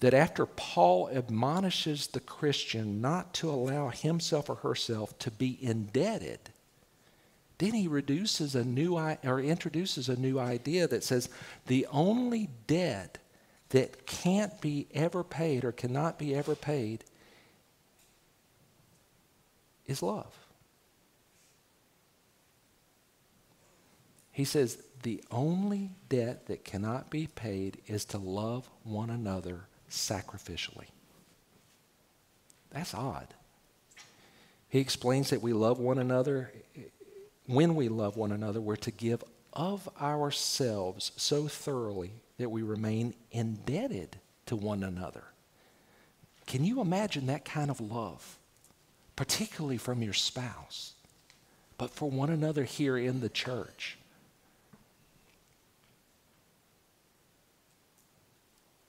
that 0.00 0.14
after 0.14 0.46
Paul 0.46 1.10
admonishes 1.12 2.06
the 2.06 2.20
Christian 2.20 3.00
not 3.02 3.34
to 3.34 3.50
allow 3.50 3.90
himself 3.90 4.48
or 4.48 4.56
herself 4.56 5.18
to 5.20 5.30
be 5.30 5.58
indebted, 5.60 6.40
then 7.60 7.72
he 7.72 7.88
reduces 7.88 8.54
a 8.54 8.64
new 8.64 8.96
or 8.96 9.40
introduces 9.40 10.08
a 10.08 10.18
new 10.18 10.38
idea 10.38 10.88
that 10.88 11.04
says 11.04 11.28
the 11.66 11.86
only 11.92 12.48
debt 12.66 13.18
that 13.68 14.06
can't 14.06 14.60
be 14.62 14.88
ever 14.94 15.22
paid 15.22 15.64
or 15.64 15.70
cannot 15.70 16.18
be 16.18 16.34
ever 16.34 16.54
paid 16.54 17.04
is 19.86 20.02
love. 20.02 20.34
He 24.32 24.44
says 24.44 24.82
the 25.02 25.22
only 25.30 25.90
debt 26.08 26.46
that 26.46 26.64
cannot 26.64 27.10
be 27.10 27.26
paid 27.26 27.82
is 27.86 28.06
to 28.06 28.18
love 28.18 28.70
one 28.84 29.10
another 29.10 29.66
sacrificially. 29.90 30.88
That's 32.70 32.94
odd. 32.94 33.34
He 34.70 34.78
explains 34.78 35.28
that 35.28 35.42
we 35.42 35.52
love 35.52 35.78
one 35.78 35.98
another. 35.98 36.52
When 37.50 37.74
we 37.74 37.88
love 37.88 38.16
one 38.16 38.32
another, 38.32 38.60
we're 38.60 38.76
to 38.76 38.90
give 38.90 39.24
of 39.52 39.88
ourselves 40.00 41.12
so 41.16 41.48
thoroughly 41.48 42.12
that 42.38 42.50
we 42.50 42.62
remain 42.62 43.14
indebted 43.32 44.16
to 44.46 44.56
one 44.56 44.82
another. 44.82 45.24
Can 46.46 46.64
you 46.64 46.80
imagine 46.80 47.26
that 47.26 47.44
kind 47.44 47.70
of 47.70 47.80
love? 47.80 48.38
particularly 49.20 49.76
from 49.76 50.02
your 50.02 50.14
spouse, 50.14 50.94
but 51.76 51.90
for 51.90 52.08
one 52.08 52.30
another 52.30 52.64
here 52.64 52.96
in 52.96 53.20
the 53.20 53.28
church. 53.28 53.98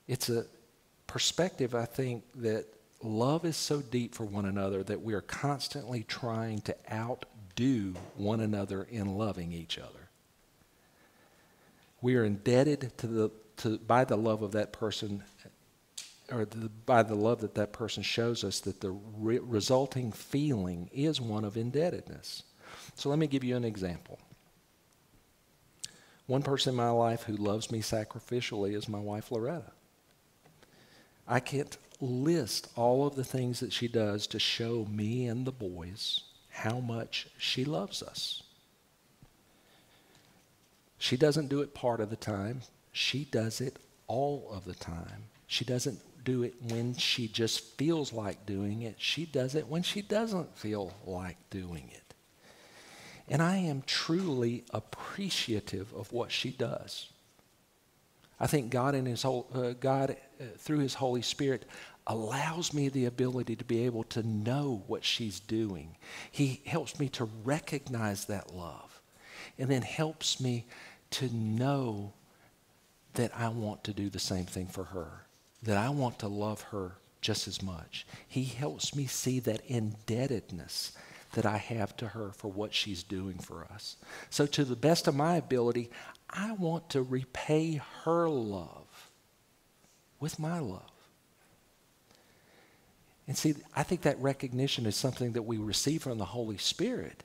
It's 0.08 0.30
a 0.30 0.46
perspective, 1.06 1.76
I 1.76 1.84
think, 1.84 2.24
that 2.36 2.66
love 3.04 3.44
is 3.44 3.58
so 3.58 3.82
deep 3.82 4.16
for 4.16 4.24
one 4.24 4.46
another 4.46 4.84
that 4.84 5.02
we 5.02 5.14
are 5.16 5.20
constantly 5.20 6.04
trying 6.04 6.62
to 6.62 6.92
outdo 7.52 7.94
one 8.16 8.40
another 8.40 8.84
in 8.84 9.18
loving 9.18 9.52
each 9.52 9.78
other. 9.78 10.10
We 12.02 12.16
are 12.16 12.24
indebted 12.24 12.98
to 12.98 13.08
the, 13.08 13.32
to, 13.58 13.78
by 13.78 14.06
the 14.06 14.18
love 14.18 14.42
of 14.42 14.54
that 14.54 14.72
person 14.72 15.24
or 16.32 16.46
the, 16.46 16.70
by 16.86 17.04
the 17.04 17.16
love 17.16 17.42
that 17.42 17.56
that 17.56 17.74
person 17.74 18.04
shows 18.04 18.44
us, 18.44 18.62
that 18.62 18.80
the 18.80 18.92
re- 18.92 19.40
resulting 19.40 20.12
feeling 20.14 20.90
is 20.94 21.20
one 21.20 21.44
of 21.44 21.58
indebtedness. 21.58 22.44
So 22.96 23.10
let 23.10 23.20
me 23.20 23.28
give 23.28 23.44
you 23.44 23.58
an 23.58 23.66
example. 23.66 24.18
One 26.28 26.42
person 26.42 26.72
in 26.72 26.78
my 26.78 26.90
life 26.90 27.24
who 27.24 27.36
loves 27.36 27.70
me 27.70 27.82
sacrificially 27.82 28.76
is 28.76 28.88
my 28.88 29.00
wife, 29.00 29.30
Loretta. 29.30 29.74
I 31.28 31.42
can't 31.42 31.78
list 32.00 32.70
all 32.78 33.06
of 33.06 33.16
the 33.16 33.26
things 33.26 33.60
that 33.60 33.74
she 33.74 33.90
does 33.90 34.26
to 34.28 34.40
show 34.40 34.88
me 34.90 35.28
and 35.28 35.46
the 35.46 35.52
boys 35.52 36.24
how 36.62 36.80
much 36.80 37.28
she 37.38 37.66
loves 37.66 38.02
us. 38.04 38.44
She 40.98 41.18
doesn't 41.18 41.50
do 41.50 41.62
it 41.62 41.74
part 41.74 42.00
of 42.00 42.10
the 42.10 42.16
time, 42.16 42.62
she 42.92 43.26
does 43.26 43.62
it 43.62 43.78
all 44.08 44.48
of 44.52 44.66
the 44.66 44.76
time. 44.76 45.24
She 45.48 45.66
doesn't 45.66 46.00
do 46.24 46.44
it 46.44 46.54
when 46.70 46.94
she 46.94 47.28
just 47.28 47.62
feels 47.78 48.14
like 48.14 48.46
doing 48.46 48.84
it. 48.84 48.96
She 49.00 49.26
does 49.26 49.56
it 49.56 49.68
when 49.68 49.84
she 49.84 50.02
doesn't 50.02 50.56
feel 50.58 50.94
like 51.06 51.38
doing 51.50 51.90
it. 51.92 52.14
And 53.28 53.42
I 53.42 53.58
am 53.58 53.84
truly 53.86 54.64
appreciative 54.72 55.94
of 55.94 56.12
what 56.12 56.32
she 56.32 56.52
does. 56.52 57.08
I 58.40 58.48
think 58.48 58.72
God 58.72 58.96
in 58.96 59.06
His 59.06 59.24
whole, 59.24 59.48
uh, 59.54 59.74
God 59.80 60.18
uh, 60.40 60.44
through 60.58 60.80
His 60.80 60.96
Holy 60.96 61.22
Spirit 61.22 61.66
allows 62.12 62.74
me 62.74 62.90
the 62.90 63.06
ability 63.06 63.56
to 63.56 63.64
be 63.64 63.86
able 63.86 64.04
to 64.04 64.22
know 64.22 64.84
what 64.88 65.04
she's 65.04 65.40
doing. 65.40 65.96
He 66.30 66.62
helps 66.66 67.00
me 67.00 67.08
to 67.10 67.30
recognize 67.44 68.26
that 68.26 68.54
love, 68.54 69.02
and 69.58 69.70
then 69.70 69.82
helps 69.82 70.40
me 70.42 70.66
to 71.12 71.34
know 71.34 72.14
that 73.14 73.32
I 73.36 73.50
want 73.50 73.84
to 73.86 73.94
do 73.94 74.10
the 74.10 74.20
same 74.20 74.46
thing 74.46 74.68
for 74.68 74.86
her 74.86 75.26
that 75.64 75.78
I 75.78 75.90
want 75.90 76.20
to 76.20 76.28
love 76.28 76.62
her 76.64 76.94
just 77.22 77.48
as 77.48 77.62
much. 77.62 78.06
He 78.28 78.46
helps 78.46 78.96
me 78.96 79.06
see 79.06 79.40
that 79.42 79.62
indebtedness 79.68 80.94
that 81.34 81.46
I 81.46 81.58
have 81.58 81.96
to 81.98 82.10
her 82.10 82.32
for 82.32 82.52
what 82.52 82.74
she's 82.74 83.04
doing 83.04 83.38
for 83.38 83.66
us. 83.72 83.96
So, 84.30 84.46
to 84.48 84.66
the 84.66 84.76
best 84.76 85.08
of 85.08 85.16
my 85.16 85.38
ability, 85.38 85.92
I 86.30 86.54
want 86.54 86.90
to 86.90 87.02
repay 87.02 87.80
her 88.04 88.28
love 88.28 89.12
with 90.20 90.40
my 90.40 90.60
love. 90.60 90.82
And 93.32 93.38
see, 93.38 93.56
I 93.74 93.84
think 93.84 94.02
that 94.02 94.20
recognition 94.20 94.86
is 94.86 94.98
something 94.98 95.32
that 95.32 95.44
we 95.44 95.56
receive 95.56 96.04
from 96.04 96.18
the 96.18 96.26
Holy 96.26 96.58
Spirit. 96.58 97.24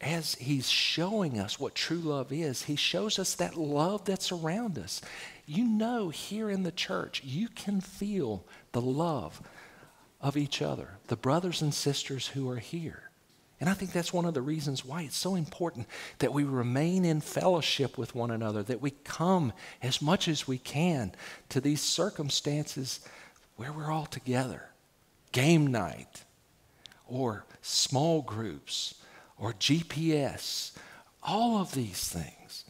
As 0.00 0.36
He's 0.36 0.70
showing 0.70 1.40
us 1.40 1.58
what 1.58 1.74
true 1.74 1.98
love 1.98 2.30
is, 2.30 2.62
He 2.62 2.76
shows 2.76 3.18
us 3.18 3.34
that 3.34 3.56
love 3.56 4.04
that's 4.04 4.30
around 4.30 4.78
us 4.78 5.00
you 5.46 5.64
know 5.64 6.08
here 6.08 6.50
in 6.50 6.62
the 6.62 6.72
church, 6.72 7.22
you 7.24 7.48
can 7.48 7.80
feel 7.80 8.44
the 8.72 8.80
love 8.80 9.42
of 10.20 10.36
each 10.36 10.62
other, 10.62 10.98
the 11.08 11.16
brothers 11.16 11.60
and 11.60 11.74
sisters 11.74 12.28
who 12.28 12.48
are 12.48 12.58
here. 12.58 13.10
And 13.60 13.70
I 13.70 13.74
think 13.74 13.92
that's 13.92 14.12
one 14.12 14.24
of 14.24 14.34
the 14.34 14.42
reasons 14.42 14.84
why 14.84 15.02
it's 15.02 15.16
so 15.16 15.34
important 15.34 15.86
that 16.18 16.32
we 16.32 16.44
remain 16.44 17.04
in 17.04 17.20
fellowship 17.20 17.96
with 17.96 18.14
one 18.14 18.30
another, 18.30 18.62
that 18.62 18.80
we 18.80 18.90
come 18.90 19.52
as 19.82 20.02
much 20.02 20.28
as 20.28 20.48
we 20.48 20.58
can 20.58 21.12
to 21.50 21.60
these 21.60 21.80
circumstances 21.80 23.00
where 23.56 23.72
we're 23.72 23.90
all 23.90 24.06
together. 24.06 24.68
Game 25.34 25.66
night, 25.66 26.22
or 27.08 27.44
small 27.60 28.22
groups, 28.22 28.94
or 29.36 29.52
GPS, 29.54 30.70
all 31.24 31.60
of 31.60 31.74
these 31.74 32.08
things 32.08 32.64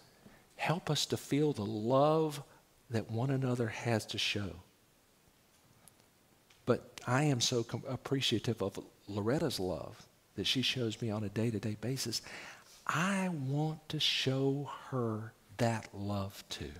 help 0.56 0.88
us 0.88 1.04
to 1.04 1.16
feel 1.18 1.52
the 1.52 1.62
love 1.62 2.42
that 2.88 3.10
one 3.10 3.28
another 3.28 3.68
has 3.68 4.06
to 4.06 4.16
show. 4.16 4.50
But 6.64 7.02
I 7.06 7.24
am 7.24 7.42
so 7.42 7.66
appreciative 7.86 8.62
of 8.62 8.80
Loretta's 9.06 9.60
love 9.60 10.06
that 10.36 10.46
she 10.46 10.62
shows 10.62 11.02
me 11.02 11.10
on 11.10 11.22
a 11.22 11.28
day 11.28 11.50
to 11.50 11.58
day 11.58 11.76
basis. 11.78 12.22
I 12.86 13.28
want 13.28 13.86
to 13.90 14.00
show 14.00 14.70
her 14.88 15.34
that 15.58 15.90
love 15.92 16.42
too. 16.48 16.72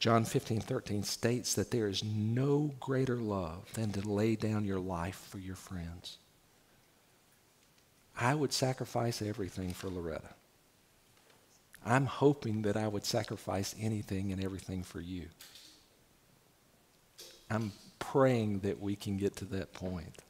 John 0.00 0.24
15, 0.24 0.62
13 0.62 1.02
states 1.02 1.52
that 1.54 1.70
there 1.70 1.86
is 1.86 2.02
no 2.02 2.74
greater 2.80 3.18
love 3.18 3.70
than 3.74 3.92
to 3.92 4.00
lay 4.00 4.34
down 4.34 4.64
your 4.64 4.80
life 4.80 5.26
for 5.28 5.38
your 5.38 5.54
friends. 5.54 6.16
I 8.18 8.34
would 8.34 8.54
sacrifice 8.54 9.20
everything 9.20 9.74
for 9.74 9.88
Loretta. 9.88 10.30
I'm 11.84 12.06
hoping 12.06 12.62
that 12.62 12.78
I 12.78 12.88
would 12.88 13.04
sacrifice 13.04 13.74
anything 13.78 14.32
and 14.32 14.42
everything 14.42 14.82
for 14.82 15.00
you. 15.00 15.26
I'm 17.50 17.72
praying 17.98 18.60
that 18.60 18.80
we 18.80 18.96
can 18.96 19.18
get 19.18 19.36
to 19.36 19.44
that 19.46 19.74
point. 19.74 20.22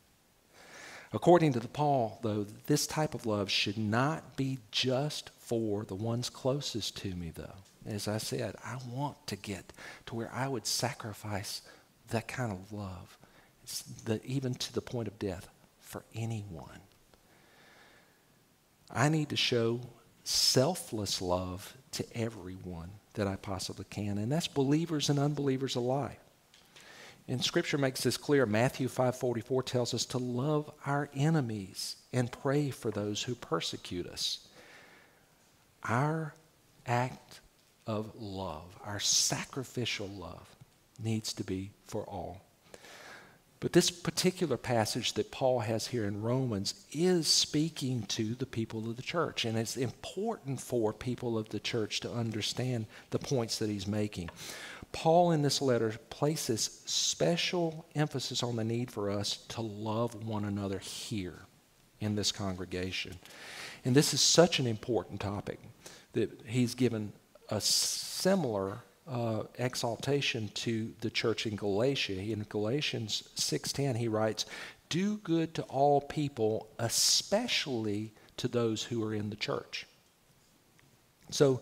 According 1.12 1.52
to 1.52 1.60
the 1.60 1.68
Paul, 1.68 2.18
though, 2.22 2.44
this 2.66 2.88
type 2.88 3.14
of 3.14 3.24
love 3.24 3.50
should 3.50 3.78
not 3.78 4.36
be 4.36 4.58
just 4.72 5.30
for 5.38 5.84
the 5.84 5.94
ones 5.94 6.28
closest 6.28 6.96
to 6.98 7.14
me, 7.14 7.32
though. 7.34 7.54
As 7.86 8.08
I 8.08 8.18
said, 8.18 8.56
I 8.64 8.76
want 8.90 9.26
to 9.28 9.36
get 9.36 9.72
to 10.06 10.14
where 10.14 10.30
I 10.32 10.48
would 10.48 10.66
sacrifice 10.66 11.62
that 12.10 12.28
kind 12.28 12.52
of 12.52 12.72
love, 12.72 13.16
the, 14.04 14.20
even 14.24 14.54
to 14.54 14.72
the 14.72 14.82
point 14.82 15.08
of 15.08 15.18
death, 15.18 15.48
for 15.80 16.04
anyone. 16.14 16.80
I 18.90 19.08
need 19.08 19.28
to 19.30 19.36
show 19.36 19.80
selfless 20.24 21.22
love 21.22 21.76
to 21.92 22.04
everyone 22.16 22.90
that 23.14 23.26
I 23.26 23.36
possibly 23.36 23.86
can. 23.90 24.18
And 24.18 24.30
that's 24.30 24.48
believers 24.48 25.08
and 25.08 25.18
unbelievers 25.18 25.74
alike. 25.74 26.20
And 27.28 27.44
scripture 27.44 27.78
makes 27.78 28.02
this 28.02 28.16
clear. 28.16 28.44
Matthew 28.46 28.88
5:44 28.88 29.62
tells 29.62 29.94
us 29.94 30.04
to 30.06 30.18
love 30.18 30.70
our 30.84 31.08
enemies 31.14 31.96
and 32.12 32.30
pray 32.30 32.70
for 32.70 32.90
those 32.90 33.22
who 33.22 33.34
persecute 33.34 34.06
us. 34.06 34.48
Our 35.84 36.34
act 36.86 37.40
of 37.90 38.12
love, 38.16 38.78
our 38.84 39.00
sacrificial 39.00 40.06
love 40.06 40.46
needs 41.02 41.32
to 41.32 41.42
be 41.42 41.72
for 41.86 42.04
all. 42.04 42.40
But 43.58 43.72
this 43.72 43.90
particular 43.90 44.56
passage 44.56 45.14
that 45.14 45.32
Paul 45.32 45.58
has 45.58 45.88
here 45.88 46.04
in 46.06 46.22
Romans 46.22 46.86
is 46.92 47.26
speaking 47.26 48.04
to 48.04 48.34
the 48.36 48.46
people 48.46 48.88
of 48.88 48.96
the 48.96 49.02
church. 49.02 49.44
And 49.44 49.58
it's 49.58 49.76
important 49.76 50.60
for 50.60 50.92
people 50.92 51.36
of 51.36 51.48
the 51.48 51.58
church 51.58 52.00
to 52.00 52.12
understand 52.12 52.86
the 53.10 53.18
points 53.18 53.58
that 53.58 53.68
he's 53.68 53.88
making. 53.88 54.30
Paul, 54.92 55.32
in 55.32 55.42
this 55.42 55.60
letter, 55.60 55.94
places 56.10 56.80
special 56.86 57.84
emphasis 57.94 58.42
on 58.42 58.56
the 58.56 58.64
need 58.64 58.90
for 58.90 59.10
us 59.10 59.38
to 59.48 59.60
love 59.60 60.26
one 60.26 60.44
another 60.44 60.78
here 60.78 61.40
in 61.98 62.14
this 62.14 62.32
congregation. 62.32 63.18
And 63.84 63.94
this 63.94 64.14
is 64.14 64.20
such 64.20 64.60
an 64.60 64.66
important 64.66 65.20
topic 65.20 65.58
that 66.12 66.30
he's 66.46 66.74
given 66.74 67.12
a 67.50 67.60
similar 67.60 68.80
uh, 69.08 69.42
exaltation 69.58 70.48
to 70.54 70.92
the 71.00 71.10
church 71.10 71.46
in 71.46 71.56
Galatia. 71.56 72.20
In 72.20 72.46
Galatians 72.48 73.24
6:10 73.34 73.96
he 73.96 74.08
writes, 74.08 74.46
"Do 74.88 75.18
good 75.18 75.54
to 75.54 75.62
all 75.64 76.00
people, 76.00 76.68
especially 76.78 78.12
to 78.40 78.48
those 78.48 78.82
who 78.84 79.04
are 79.04 79.14
in 79.14 79.28
the 79.28 79.36
church. 79.36 79.86
So, 81.28 81.60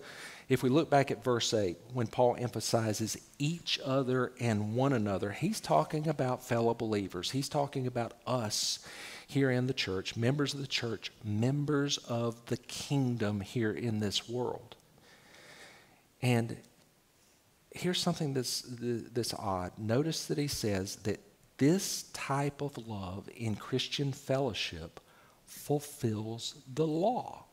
if 0.49 0.63
we 0.63 0.71
look 0.71 0.89
back 0.89 1.11
at 1.11 1.25
verse 1.25 1.53
8, 1.53 1.77
when 1.93 2.07
Paul 2.07 2.37
emphasizes 2.39 3.19
each 3.39 3.81
other 3.85 4.33
and 4.41 4.75
one 4.77 4.93
another, 4.93 5.33
he's 5.33 5.61
talking 5.61 6.09
about 6.09 6.43
fellow 6.43 6.73
believers. 6.73 7.33
He's 7.33 7.49
talking 7.49 7.87
about 7.87 8.15
us 8.27 8.79
here 9.27 9.51
in 9.51 9.67
the 9.67 9.75
church, 9.75 10.17
members 10.17 10.55
of 10.55 10.61
the 10.61 10.69
church, 10.69 11.13
members 11.23 11.99
of 11.99 12.47
the 12.47 12.57
kingdom 12.57 13.41
here 13.41 13.73
in 13.73 13.99
this 13.99 14.29
world. 14.29 14.77
And 16.23 16.57
here's 17.73 18.01
something 18.01 18.35
that's, 18.35 18.65
that's 18.69 19.35
odd. 19.35 19.73
Notice 19.79 20.27
that 20.27 20.39
he 20.39 20.49
says 20.49 20.97
that 20.97 21.21
this 21.59 22.05
type 22.13 22.61
of 22.61 22.89
love 22.89 23.29
in 23.37 23.57
Christian 23.57 24.13
fellowship 24.13 25.01
fulfills 25.45 26.55
the 26.73 26.87
law. 26.87 27.45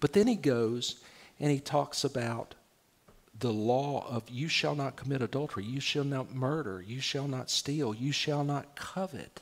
But 0.00 0.12
then 0.12 0.26
he 0.26 0.36
goes 0.36 1.02
and 1.40 1.50
he 1.50 1.60
talks 1.60 2.04
about 2.04 2.54
the 3.38 3.52
law 3.52 4.06
of 4.08 4.28
you 4.28 4.48
shall 4.48 4.74
not 4.74 4.96
commit 4.96 5.22
adultery, 5.22 5.64
you 5.64 5.80
shall 5.80 6.04
not 6.04 6.34
murder, 6.34 6.82
you 6.86 7.00
shall 7.00 7.28
not 7.28 7.50
steal, 7.50 7.94
you 7.94 8.10
shall 8.10 8.42
not 8.44 8.74
covet. 8.74 9.40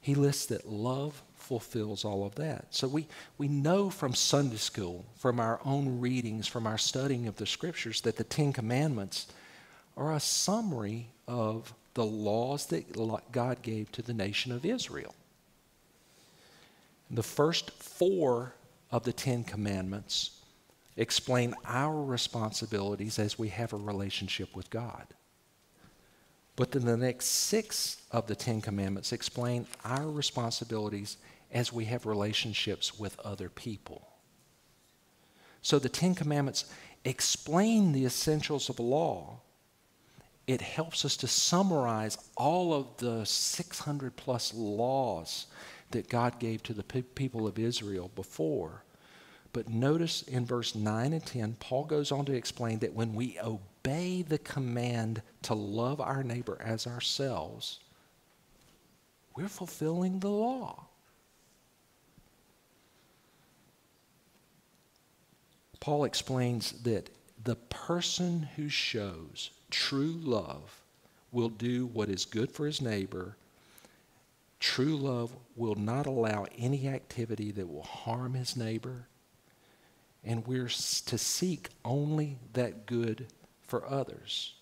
He 0.00 0.14
lists 0.14 0.46
that 0.46 0.68
love 0.68 1.22
fulfills 1.44 2.04
all 2.04 2.24
of 2.24 2.34
that. 2.36 2.66
So 2.70 2.88
we, 2.88 3.06
we 3.38 3.48
know 3.48 3.90
from 3.90 4.14
Sunday 4.14 4.56
school, 4.56 5.04
from 5.16 5.38
our 5.38 5.60
own 5.64 6.00
readings, 6.00 6.46
from 6.46 6.66
our 6.66 6.78
studying 6.78 7.26
of 7.26 7.36
the 7.36 7.46
scriptures, 7.46 8.00
that 8.00 8.16
the 8.16 8.24
Ten 8.24 8.52
Commandments 8.52 9.26
are 9.96 10.14
a 10.14 10.20
summary 10.20 11.08
of 11.28 11.72
the 11.94 12.04
laws 12.04 12.66
that 12.66 12.84
God 13.30 13.62
gave 13.62 13.92
to 13.92 14.02
the 14.02 14.14
nation 14.14 14.50
of 14.50 14.64
Israel. 14.64 15.14
The 17.10 17.22
first 17.22 17.70
four 17.70 18.54
of 18.90 19.04
the 19.04 19.12
Ten 19.12 19.44
Commandments 19.44 20.40
explain 20.96 21.54
our 21.64 22.02
responsibilities 22.02 23.18
as 23.18 23.38
we 23.38 23.48
have 23.48 23.72
a 23.72 23.76
relationship 23.76 24.56
with 24.56 24.70
God. 24.70 25.06
But 26.56 26.70
then 26.70 26.84
the 26.84 26.96
next 26.96 27.26
six 27.26 28.02
of 28.12 28.26
the 28.26 28.36
Ten 28.36 28.60
Commandments 28.60 29.12
explain 29.12 29.66
our 29.84 30.08
responsibilities 30.08 31.16
as 31.54 31.72
we 31.72 31.84
have 31.86 32.04
relationships 32.04 32.98
with 32.98 33.18
other 33.20 33.48
people. 33.48 34.08
So 35.62 35.78
the 35.78 35.88
Ten 35.88 36.14
Commandments 36.14 36.66
explain 37.04 37.92
the 37.92 38.04
essentials 38.04 38.68
of 38.68 38.80
law. 38.80 39.38
It 40.46 40.60
helps 40.60 41.04
us 41.04 41.16
to 41.18 41.28
summarize 41.28 42.18
all 42.36 42.74
of 42.74 42.96
the 42.98 43.24
600 43.24 44.16
plus 44.16 44.52
laws 44.52 45.46
that 45.92 46.10
God 46.10 46.38
gave 46.38 46.62
to 46.64 46.74
the 46.74 46.82
people 46.82 47.46
of 47.46 47.58
Israel 47.58 48.10
before. 48.14 48.82
But 49.52 49.68
notice 49.68 50.22
in 50.22 50.44
verse 50.44 50.74
9 50.74 51.12
and 51.12 51.24
10, 51.24 51.56
Paul 51.60 51.84
goes 51.84 52.10
on 52.10 52.24
to 52.26 52.34
explain 52.34 52.80
that 52.80 52.92
when 52.92 53.14
we 53.14 53.38
obey 53.40 54.22
the 54.22 54.38
command 54.38 55.22
to 55.42 55.54
love 55.54 56.00
our 56.00 56.24
neighbor 56.24 56.58
as 56.60 56.86
ourselves, 56.86 57.78
we're 59.36 59.48
fulfilling 59.48 60.18
the 60.18 60.30
law. 60.30 60.83
Paul 65.84 66.04
explains 66.04 66.72
that 66.84 67.10
the 67.44 67.56
person 67.56 68.48
who 68.56 68.70
shows 68.70 69.50
true 69.68 70.18
love 70.18 70.80
will 71.30 71.50
do 71.50 71.84
what 71.84 72.08
is 72.08 72.24
good 72.24 72.50
for 72.50 72.64
his 72.64 72.80
neighbor. 72.80 73.36
True 74.60 74.96
love 74.96 75.36
will 75.56 75.74
not 75.74 76.06
allow 76.06 76.46
any 76.56 76.88
activity 76.88 77.50
that 77.50 77.68
will 77.68 77.82
harm 77.82 78.32
his 78.32 78.56
neighbor. 78.56 79.08
And 80.24 80.46
we're 80.46 80.68
to 80.68 81.18
seek 81.18 81.68
only 81.84 82.38
that 82.54 82.86
good 82.86 83.26
for 83.60 83.86
others. 83.86 84.54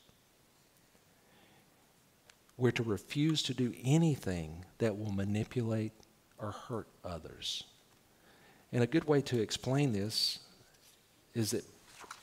We're 2.57 2.73
to 2.73 2.83
refuse 2.83 3.45
to 3.45 3.55
do 3.55 3.73
anything 3.85 4.65
that 4.79 4.99
will 4.99 5.13
manipulate 5.13 5.93
or 6.37 6.51
hurt 6.51 6.89
others. 7.05 7.63
And 8.73 8.83
a 8.83 8.89
good 8.89 9.05
way 9.05 9.21
to 9.21 9.41
explain 9.41 9.93
this 9.93 10.41
is 11.35 11.53
that 11.53 11.65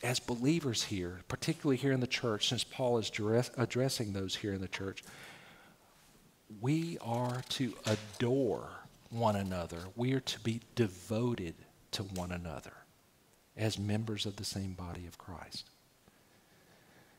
as 0.01 0.19
believers 0.19 0.83
here, 0.83 1.19
particularly 1.27 1.77
here 1.77 1.91
in 1.91 1.99
the 1.99 2.07
church, 2.07 2.49
since 2.49 2.63
Paul 2.63 2.97
is 2.97 3.09
dress, 3.09 3.51
addressing 3.57 4.13
those 4.13 4.35
here 4.35 4.53
in 4.53 4.61
the 4.61 4.67
church, 4.67 5.03
we 6.61 6.97
are 7.01 7.41
to 7.49 7.73
adore 7.85 8.69
one 9.09 9.35
another. 9.35 9.79
We 9.95 10.13
are 10.13 10.19
to 10.21 10.39
be 10.39 10.61
devoted 10.75 11.55
to 11.91 12.03
one 12.03 12.31
another 12.31 12.73
as 13.57 13.77
members 13.77 14.25
of 14.25 14.37
the 14.37 14.45
same 14.45 14.73
body 14.73 15.05
of 15.05 15.17
Christ. 15.17 15.69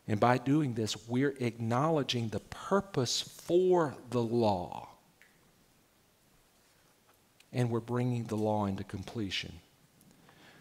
And 0.08 0.18
by 0.18 0.38
doing 0.38 0.74
this, 0.74 1.08
we're 1.08 1.36
acknowledging 1.38 2.28
the 2.28 2.40
purpose 2.40 3.20
for 3.20 3.94
the 4.10 4.22
law. 4.22 4.88
And 7.52 7.70
we're 7.70 7.80
bringing 7.80 8.24
the 8.24 8.36
law 8.36 8.66
into 8.66 8.84
completion. 8.84 9.52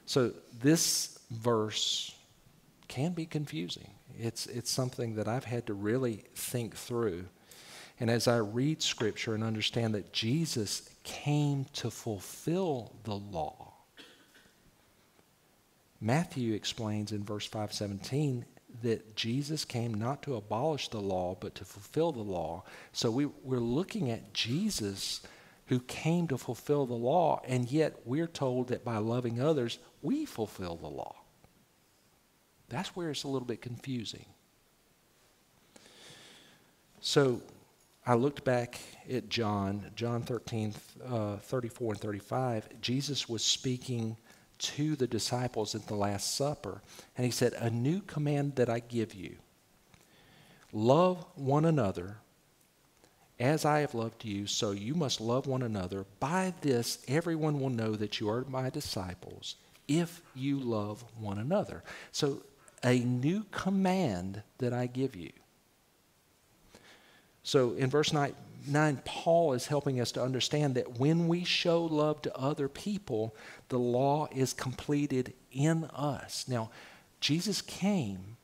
So, 0.10 0.32
this 0.60 1.20
verse 1.30 2.16
can 2.88 3.12
be 3.12 3.28
confusing. 3.28 3.92
It's, 4.18 4.48
it's 4.48 4.72
something 4.72 5.14
that 5.18 5.28
I've 5.28 5.44
had 5.44 5.68
to 5.68 5.76
really 5.76 6.24
think 6.34 6.76
through. 6.76 7.26
And 8.00 8.10
as 8.10 8.28
I 8.28 8.38
read 8.38 8.82
Scripture 8.82 9.36
and 9.36 9.44
understand 9.44 9.94
that 9.94 10.12
Jesus 10.12 10.90
came 11.04 11.66
to 11.74 11.92
fulfill 11.92 12.96
the 13.04 13.14
law, 13.14 13.74
Matthew 16.02 16.56
explains 16.56 17.12
in 17.12 17.24
verse 17.24 17.46
517 17.46 18.46
that 18.82 19.16
Jesus 19.16 19.64
came 19.64 19.94
not 19.94 20.24
to 20.24 20.38
abolish 20.38 20.88
the 20.88 21.00
law, 21.00 21.38
but 21.40 21.54
to 21.54 21.66
fulfill 21.66 22.14
the 22.14 22.20
law. 22.20 22.64
So 22.94 23.12
we, 23.12 23.28
we're 23.44 23.60
looking 23.60 24.10
at 24.10 24.34
Jesus 24.34 25.22
who 25.70 25.80
came 25.82 26.28
to 26.28 26.38
fulfill 26.38 26.88
the 26.88 26.96
law, 26.96 27.40
and 27.48 27.72
yet 27.72 27.96
we're 28.04 28.28
told 28.28 28.70
that 28.70 28.84
by 28.84 28.98
loving 28.98 29.40
others, 29.40 29.78
we 30.02 30.26
fulfill 30.26 30.76
the 30.76 30.88
law. 30.88 31.16
That's 32.70 32.96
where 32.96 33.12
it's 33.12 33.24
a 33.24 33.28
little 33.28 33.48
bit 33.48 33.62
confusing. 33.62 34.26
So 37.02 37.42
I 38.06 38.16
looked 38.16 38.44
back 38.44 38.80
at 39.08 39.30
John, 39.30 39.92
John 39.96 40.24
13, 40.24 40.74
uh, 41.06 41.38
34 41.38 41.94
and 41.94 42.02
35. 42.02 42.82
Jesus 42.82 43.30
was 43.30 43.44
speaking 43.44 44.18
to 44.58 44.96
the 44.96 45.08
disciples 45.08 45.76
at 45.76 45.86
the 45.86 45.96
Last 45.96 46.36
Supper, 46.36 46.82
and 47.16 47.26
he 47.26 47.32
said, 47.32 47.54
A 47.54 47.70
new 47.70 48.02
command 48.02 48.56
that 48.56 48.70
I 48.70 48.80
give 48.80 49.14
you 49.14 49.38
love 50.74 51.26
one 51.36 51.66
another 51.66 52.18
as 53.40 53.64
I 53.64 53.80
have 53.80 53.94
loved 53.94 54.26
you, 54.26 54.48
so 54.48 54.72
you 54.72 54.94
must 54.94 55.22
love 55.22 55.48
one 55.48 55.62
another. 55.62 56.06
By 56.20 56.54
this, 56.62 57.00
everyone 57.08 57.60
will 57.60 57.70
know 57.70 57.96
that 57.96 58.20
you 58.20 58.30
are 58.30 58.44
my 58.50 58.70
disciples 58.70 59.56
if 59.88 60.22
you 60.36 60.60
love 60.60 61.04
one 61.20 61.38
another. 61.38 61.84
So, 62.12 62.42
a 62.84 63.00
new 63.00 63.46
command 63.52 64.44
that 64.60 64.74
I 64.74 64.88
give 64.88 65.16
you. 65.16 65.32
So, 67.44 67.74
in 67.74 67.90
verse 67.90 68.14
9, 68.14 68.34
9, 68.68 69.02
Paul 69.06 69.54
is 69.54 69.68
helping 69.68 70.00
us 70.00 70.12
to 70.14 70.24
understand 70.24 70.76
that 70.76 71.00
when 71.00 71.28
we 71.28 71.44
show 71.46 71.84
love 71.84 72.22
to 72.24 72.38
other 72.38 72.68
people, 72.68 73.36
the 73.70 73.80
law 73.80 74.28
is 74.34 74.54
completed 74.54 75.34
in 75.52 75.86
us. 75.86 76.46
Now, 76.48 76.72
Jesus 77.22 77.62
came 77.62 78.38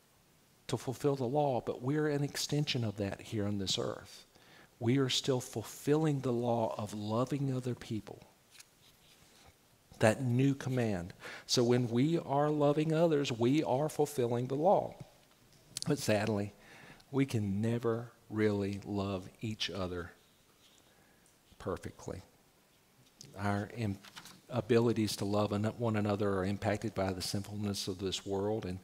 to 0.67 0.77
fulfill 0.77 1.15
the 1.15 1.25
law, 1.25 1.61
but 1.61 1.81
we're 1.81 2.07
an 2.07 2.23
extension 2.23 2.83
of 2.83 2.97
that 2.97 3.21
here 3.21 3.45
on 3.45 3.59
this 3.59 3.77
earth 3.77 4.24
we 4.85 4.99
are 4.99 5.09
still 5.09 5.41
fulfilling 5.41 6.19
the 6.19 6.31
law 6.31 6.75
of 6.77 6.93
loving 6.93 7.51
other 7.51 7.73
people. 7.73 8.21
That 9.97 10.21
new 10.21 10.53
command. 10.53 11.11
So 11.47 11.63
when 11.63 11.89
we 11.89 12.19
are 12.19 12.51
loving 12.51 12.93
others, 12.93 13.31
we 13.31 13.63
are 13.63 13.89
fulfilling 13.89 14.45
the 14.45 14.53
law. 14.53 14.93
But 15.87 15.97
sadly, 15.97 16.53
we 17.11 17.25
can 17.25 17.61
never 17.61 18.11
really 18.29 18.79
love 18.85 19.27
each 19.41 19.71
other 19.71 20.11
perfectly. 21.57 22.21
Our 23.39 23.69
Im- 23.75 23.97
abilities 24.51 25.15
to 25.15 25.25
love 25.25 25.51
one 25.79 25.95
another 25.95 26.31
are 26.37 26.45
impacted 26.45 26.93
by 26.93 27.11
the 27.11 27.23
sinfulness 27.23 27.87
of 27.87 27.97
this 27.97 28.23
world. 28.23 28.67
And 28.67 28.77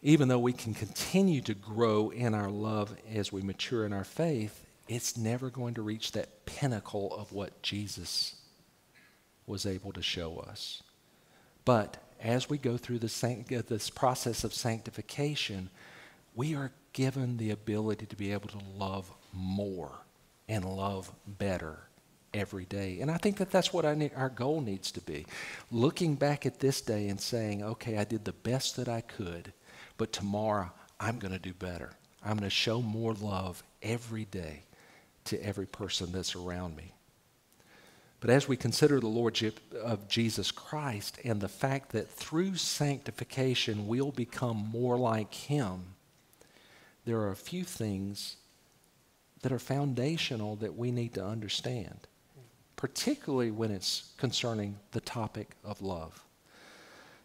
even 0.00 0.28
though 0.28 0.38
we 0.38 0.52
can 0.52 0.74
continue 0.74 1.40
to 1.40 1.54
grow 1.54 2.10
in 2.10 2.34
our 2.34 2.52
love 2.52 2.94
as 3.12 3.32
we 3.32 3.42
mature 3.42 3.84
in 3.84 3.92
our 3.92 4.04
faith, 4.04 4.61
it's 4.88 5.16
never 5.16 5.50
going 5.50 5.74
to 5.74 5.82
reach 5.82 6.12
that 6.12 6.44
pinnacle 6.44 7.14
of 7.14 7.32
what 7.32 7.62
Jesus 7.62 8.36
was 9.46 9.66
able 9.66 9.92
to 9.92 10.02
show 10.02 10.38
us. 10.38 10.82
But 11.64 11.96
as 12.20 12.48
we 12.48 12.58
go 12.58 12.76
through 12.76 13.00
this, 13.00 13.20
this 13.20 13.90
process 13.90 14.44
of 14.44 14.54
sanctification, 14.54 15.70
we 16.34 16.54
are 16.54 16.72
given 16.92 17.36
the 17.36 17.50
ability 17.50 18.06
to 18.06 18.16
be 18.16 18.32
able 18.32 18.48
to 18.48 18.60
love 18.76 19.10
more 19.32 19.92
and 20.48 20.64
love 20.64 21.10
better 21.26 21.78
every 22.34 22.64
day. 22.64 22.98
And 23.00 23.10
I 23.10 23.16
think 23.16 23.36
that 23.38 23.50
that's 23.50 23.72
what 23.72 23.84
our 23.84 24.28
goal 24.28 24.60
needs 24.60 24.90
to 24.92 25.00
be. 25.00 25.26
Looking 25.70 26.14
back 26.14 26.46
at 26.46 26.60
this 26.60 26.80
day 26.80 27.08
and 27.08 27.20
saying, 27.20 27.62
okay, 27.62 27.98
I 27.98 28.04
did 28.04 28.24
the 28.24 28.32
best 28.32 28.76
that 28.76 28.88
I 28.88 29.00
could, 29.00 29.52
but 29.98 30.12
tomorrow 30.12 30.70
I'm 30.98 31.18
going 31.18 31.32
to 31.32 31.38
do 31.38 31.52
better. 31.52 31.92
I'm 32.24 32.36
going 32.36 32.48
to 32.48 32.50
show 32.50 32.80
more 32.80 33.14
love 33.14 33.62
every 33.82 34.24
day 34.24 34.62
to 35.24 35.44
every 35.44 35.66
person 35.66 36.12
that's 36.12 36.34
around 36.34 36.76
me. 36.76 36.94
But 38.20 38.30
as 38.30 38.46
we 38.46 38.56
consider 38.56 39.00
the 39.00 39.08
Lordship 39.08 39.58
of 39.74 40.08
Jesus 40.08 40.52
Christ 40.52 41.18
and 41.24 41.40
the 41.40 41.48
fact 41.48 41.90
that 41.90 42.08
through 42.08 42.54
sanctification 42.54 43.88
we'll 43.88 44.12
become 44.12 44.56
more 44.56 44.96
like 44.96 45.34
Him, 45.34 45.94
there 47.04 47.18
are 47.18 47.32
a 47.32 47.36
few 47.36 47.64
things 47.64 48.36
that 49.42 49.50
are 49.50 49.58
foundational 49.58 50.54
that 50.56 50.76
we 50.76 50.92
need 50.92 51.14
to 51.14 51.24
understand, 51.24 52.06
particularly 52.76 53.50
when 53.50 53.72
it's 53.72 54.12
concerning 54.18 54.78
the 54.92 55.00
topic 55.00 55.56
of 55.64 55.82
love. 55.82 56.24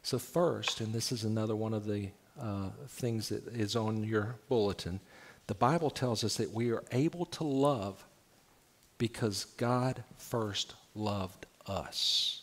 So, 0.01 0.17
first, 0.17 0.81
and 0.81 0.93
this 0.93 1.11
is 1.11 1.23
another 1.23 1.55
one 1.55 1.75
of 1.75 1.85
the 1.85 2.09
uh, 2.41 2.69
things 2.87 3.29
that 3.29 3.47
is 3.49 3.75
on 3.75 4.03
your 4.03 4.35
bulletin, 4.49 4.99
the 5.47 5.55
Bible 5.55 5.89
tells 5.89 6.23
us 6.23 6.35
that 6.35 6.53
we 6.53 6.71
are 6.71 6.83
able 6.91 7.25
to 7.25 7.43
love 7.43 8.03
because 8.97 9.45
God 9.57 10.03
first 10.17 10.75
loved 10.93 11.45
us. 11.65 12.41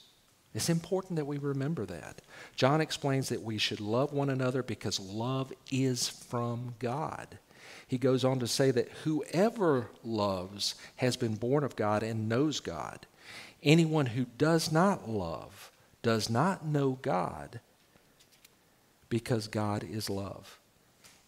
It's 0.55 0.69
important 0.69 1.17
that 1.17 1.27
we 1.27 1.39
remember 1.39 1.85
that. 1.87 2.23
John 2.55 2.81
explains 2.81 3.29
that 3.29 3.43
we 3.43 3.59
should 3.59 3.81
love 3.81 4.13
one 4.13 4.31
another 4.31 4.63
because 4.63 5.01
love 5.01 5.53
is 5.71 6.09
from 6.09 6.75
God. 6.79 7.39
He 7.87 7.99
goes 7.99 8.25
on 8.25 8.39
to 8.39 8.47
say 8.47 8.71
that 8.71 8.89
whoever 9.05 9.91
loves 10.05 10.77
has 10.97 11.17
been 11.17 11.35
born 11.35 11.65
of 11.65 11.77
God 11.77 12.03
and 12.03 12.29
knows 12.29 12.61
God. 12.61 13.07
Anyone 13.63 14.07
who 14.07 14.27
does 14.39 14.71
not 14.71 15.09
love 15.09 15.73
does 16.03 16.31
not 16.31 16.65
know 16.65 16.99
God 17.03 17.61
because 19.09 19.49
God 19.49 19.83
is 19.83 20.09
love. 20.09 20.59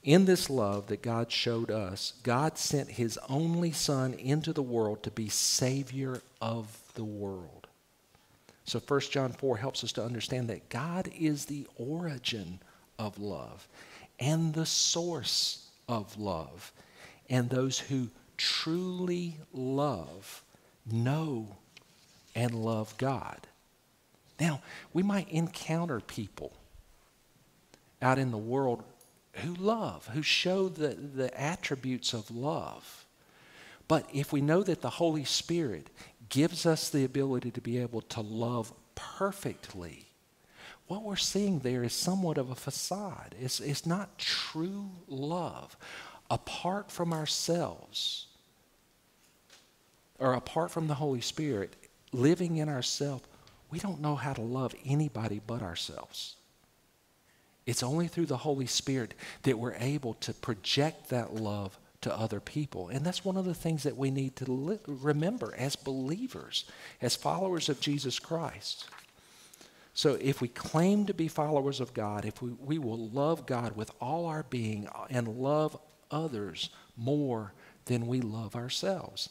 In 0.07 0.25
this 0.25 0.49
love 0.49 0.87
that 0.87 1.03
God 1.03 1.33
showed 1.33 1.69
us, 1.69 2.13
God 2.23 2.57
sent 2.59 2.91
his 2.91 3.19
only 3.29 3.73
Son 3.73 4.15
into 4.15 4.53
the 4.53 4.63
world 4.63 5.03
to 5.03 5.11
be 5.11 5.29
Savior 5.29 6.23
of 6.41 6.79
the 6.95 7.05
world. 7.05 7.67
So 8.65 8.79
1 8.79 9.01
John 9.11 9.33
4 9.33 9.57
helps 9.57 9.83
us 9.83 9.91
to 9.93 10.05
understand 10.05 10.49
that 10.49 10.69
God 10.69 11.11
is 11.19 11.47
the 11.47 11.67
origin 11.77 12.61
of 13.01 13.19
love 13.19 13.67
and 14.21 14.55
the 14.55 14.65
source 14.65 15.67
of 15.89 16.17
love. 16.17 16.73
And 17.29 17.51
those 17.51 17.81
who 17.81 18.09
truly 18.37 19.39
love 19.53 20.45
know 20.89 21.57
and 22.37 22.55
love 22.55 22.97
God. 22.97 23.41
Now, 24.39 24.63
we 24.93 25.03
might 25.03 25.29
encounter 25.31 25.99
people 25.99 26.53
out 28.01 28.21
in 28.21 28.31
the 28.31 28.39
world 28.39 28.85
who 29.39 29.55
love, 29.55 30.07
who 30.09 30.23
show 30.23 30.69
the, 30.69 30.89
the 30.89 31.39
attributes 31.41 32.13
of 32.13 32.31
love. 32.31 33.05
But 33.89 34.09
if 34.13 34.33
we 34.33 34.41
know 34.41 34.63
that 34.63 34.81
the 34.81 34.91
Holy 34.91 35.25
Spirit 35.25 35.91
gives 36.29 36.67
us 36.67 36.89
the 36.89 37.05
ability 37.05 37.51
to 37.53 37.61
be 37.61 37.79
able 37.79 38.01
to 38.03 38.21
love 38.21 38.73
perfectly, 38.95 40.07
what 40.89 41.03
we're 41.03 41.17
seeing 41.17 41.61
there 41.61 41.83
is 41.83 41.93
somewhat 41.93 42.39
of 42.39 42.51
a 42.51 42.55
facade. 42.55 43.35
It's, 43.41 43.61
it's 43.61 43.87
not 43.87 44.19
true 44.19 44.91
love. 45.09 45.77
Apart 46.31 46.91
from 46.91 47.13
ourselves, 47.13 48.27
or 50.19 50.35
apart 50.35 50.71
from 50.71 50.87
the 50.87 50.95
Holy 50.95 51.21
Spirit, 51.21 51.75
living 52.13 52.57
in 52.57 52.69
ourselves, 52.69 53.25
we 53.71 53.79
don't 53.79 54.01
know 54.01 54.15
how 54.15 54.33
to 54.33 54.41
love 54.41 54.75
anybody 54.85 55.41
but 55.45 55.63
ourselves. 55.63 56.37
It's 57.67 57.83
only 57.83 58.07
through 58.07 58.27
the 58.27 58.37
Holy 58.39 58.67
Spirit 58.67 59.15
that 59.43 59.59
we're 59.59 59.75
able 59.75 60.15
to 60.15 60.33
project 60.33 61.11
that 61.11 61.35
love 61.35 61.79
to 62.03 62.17
other 62.17 62.39
people. 62.39 62.89
And 62.89 63.05
that's 63.05 63.25
one 63.25 63.37
of 63.37 63.45
the 63.45 63.55
things 63.55 63.83
that 63.83 63.97
we 63.97 64.11
need 64.13 64.37
to 64.37 64.51
li- 64.51 64.79
remember 64.87 65.53
as 65.59 65.75
believers, 65.75 66.65
as 67.03 67.17
followers 67.17 67.69
of 67.69 67.81
Jesus 67.81 68.21
Christ. 68.21 68.87
So 69.95 70.17
if 70.21 70.41
we 70.41 70.49
claim 70.49 71.07
to 71.07 71.15
be 71.15 71.27
followers 71.27 71.81
of 71.81 71.95
God, 71.95 72.25
if 72.25 72.41
we, 72.41 72.51
we 72.51 72.79
will 72.79 73.09
love 73.09 73.47
God 73.47 73.77
with 73.77 73.91
all 74.01 74.27
our 74.27 74.45
being 74.45 74.87
and 75.11 75.27
love 75.27 75.77
others 76.11 76.71
more 76.97 77.53
than 77.87 78.07
we 78.07 78.21
love 78.21 78.55
ourselves. 78.55 79.31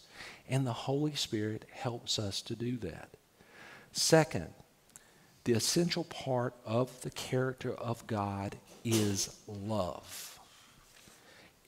And 0.49 0.65
the 0.65 0.73
Holy 0.73 1.15
Spirit 1.15 1.65
helps 1.71 2.19
us 2.19 2.41
to 2.41 2.55
do 2.55 2.77
that. 2.77 3.09
Second, 3.91 4.53
the 5.45 5.53
essential 5.53 6.03
part 6.05 6.53
of 6.65 7.01
the 7.01 7.12
character 7.12 7.73
of 7.73 8.05
God 8.08 8.58
is 8.84 9.36
love. 9.47 10.39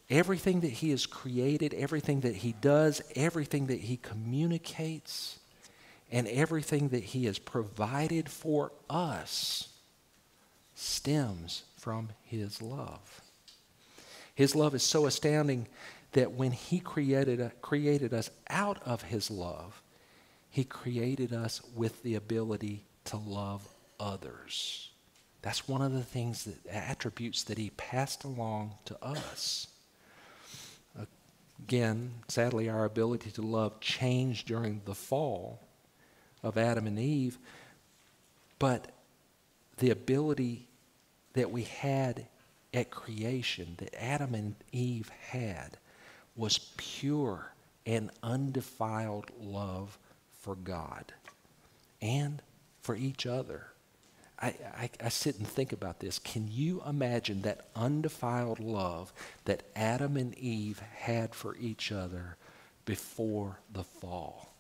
Everything 0.10 0.62
that 0.62 0.72
He 0.72 0.90
has 0.92 1.06
created, 1.06 1.74
everything 1.74 2.22
that 2.22 2.38
He 2.38 2.54
does, 2.54 3.02
everything 3.16 3.68
that 3.68 3.82
He 3.82 3.98
communicates, 3.98 5.38
and 6.12 6.28
everything 6.28 6.90
that 6.90 7.04
He 7.04 7.26
has 7.26 7.38
provided 7.38 8.30
for 8.30 8.72
us 8.90 9.70
stems 10.76 11.64
from 11.78 12.10
His 12.24 12.62
love. 12.62 13.22
His 14.34 14.56
love 14.56 14.74
is 14.74 14.84
so 14.84 15.06
astounding 15.06 15.68
that 16.14 16.32
when 16.32 16.52
He 16.52 16.80
created, 16.80 17.42
uh, 17.42 17.50
created 17.62 18.14
us 18.14 18.32
out 18.50 18.82
of 18.86 19.04
His 19.04 19.30
love, 19.30 19.84
He 20.50 20.64
created 20.64 21.32
us 21.32 21.62
with 21.76 22.02
the 22.02 22.16
ability 22.16 22.87
to 23.08 23.18
love 23.18 23.68
others. 24.00 24.90
That's 25.42 25.68
one 25.68 25.82
of 25.82 25.94
the 25.94 26.04
things 26.04 26.46
that 26.46 26.68
attributes 26.68 27.44
that 27.44 27.58
he 27.58 27.70
passed 27.72 28.24
along 28.24 28.76
to 28.86 29.04
us. 29.04 29.68
Again, 31.64 32.12
sadly, 32.28 32.70
our 32.70 32.86
ability 32.86 33.32
to 33.32 33.42
love 33.42 33.80
changed 33.80 34.48
during 34.48 34.82
the 34.86 34.96
fall 34.96 35.60
of 36.44 36.58
Adam 36.58 36.86
and 36.86 37.00
Eve, 37.00 37.38
but 38.60 38.92
the 39.78 39.90
ability 39.90 40.68
that 41.34 41.52
we 41.52 41.64
had 41.64 42.28
at 42.74 42.92
creation, 42.92 43.76
that 43.78 43.94
Adam 44.02 44.36
and 44.36 44.56
Eve 44.72 45.10
had, 45.30 45.78
was 46.36 46.72
pure 46.78 47.54
and 47.86 48.12
undefiled 48.22 49.32
love 49.40 49.98
for 50.40 50.56
God 50.56 51.14
and 52.02 52.42
for 52.88 52.96
each 52.96 53.26
other. 53.26 53.68
I, 54.40 54.48
I, 54.48 54.90
I, 55.04 55.10
sit 55.10 55.38
and 55.40 55.46
think 55.46 55.74
about 55.74 56.00
this. 56.00 56.20
Can 56.20 56.48
you 56.50 56.82
imagine 56.88 57.42
that 57.42 57.68
undefiled 57.76 58.62
love 58.62 59.12
that 59.44 59.64
Adam 59.76 60.16
and 60.16 60.34
Eve 60.38 60.80
had 60.96 61.36
for 61.36 61.58
each 61.58 61.92
other 61.92 62.38
before 62.86 63.60
the 63.74 63.84
fall? 63.84 64.54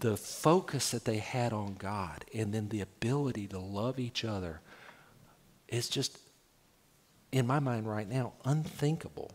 The 0.00 0.18
focus 0.18 0.90
that 0.90 1.06
they 1.06 1.18
had 1.18 1.54
on 1.54 1.76
God 1.78 2.26
and 2.34 2.52
then 2.52 2.68
the 2.68 2.82
ability 2.82 3.46
to 3.46 3.58
love 3.58 3.98
each 3.98 4.26
other 4.26 4.60
is 5.68 5.88
just, 5.88 6.18
in 7.30 7.46
my 7.46 7.60
mind 7.60 7.88
right 7.88 8.08
now, 8.08 8.34
unthinkable. 8.44 9.30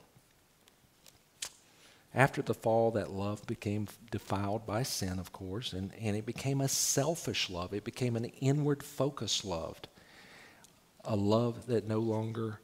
After 2.18 2.42
the 2.42 2.56
fall, 2.56 2.90
that 2.92 3.12
love 3.12 3.46
became 3.46 3.88
defiled 4.10 4.66
by 4.66 4.82
sin, 4.82 5.20
of 5.20 5.32
course, 5.32 5.72
and, 5.72 5.92
and 6.02 6.18
it 6.18 6.26
became 6.26 6.62
a 6.62 6.68
selfish 6.68 7.48
love. 7.48 7.76
It 7.76 7.84
became 7.84 8.16
an 8.16 8.26
inward 8.42 8.82
focused 8.82 9.46
love, 9.46 9.80
a 11.06 11.16
love 11.16 11.68
that 11.68 11.88
no 11.88 12.00
longer 12.00 12.60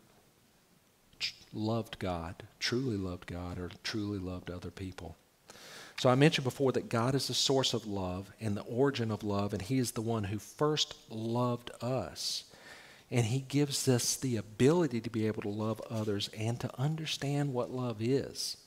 loved 1.54 2.00
God, 2.00 2.42
truly 2.58 2.98
loved 2.98 3.28
God, 3.28 3.60
or 3.60 3.70
truly 3.84 4.18
loved 4.18 4.50
other 4.50 4.72
people. 4.72 5.18
So 6.00 6.10
I 6.10 6.16
mentioned 6.16 6.46
before 6.46 6.72
that 6.72 6.90
God 6.90 7.14
is 7.14 7.28
the 7.28 7.36
source 7.36 7.76
of 7.76 7.86
love 7.86 8.32
and 8.42 8.58
the 8.58 8.62
origin 8.62 9.12
of 9.12 9.24
love, 9.24 9.54
and 9.54 9.62
He 9.62 9.78
is 9.78 9.92
the 9.92 10.02
one 10.02 10.24
who 10.24 10.40
first 10.40 10.96
loved 11.12 11.70
us. 11.80 12.46
And 13.12 13.28
He 13.28 13.42
gives 13.42 13.88
us 13.88 14.16
the 14.16 14.36
ability 14.36 15.00
to 15.02 15.12
be 15.12 15.28
able 15.28 15.44
to 15.44 15.50
love 15.50 15.80
others 15.92 16.32
and 16.36 16.60
to 16.60 16.72
understand 16.82 17.54
what 17.54 17.70
love 17.70 17.98
is. 18.02 18.58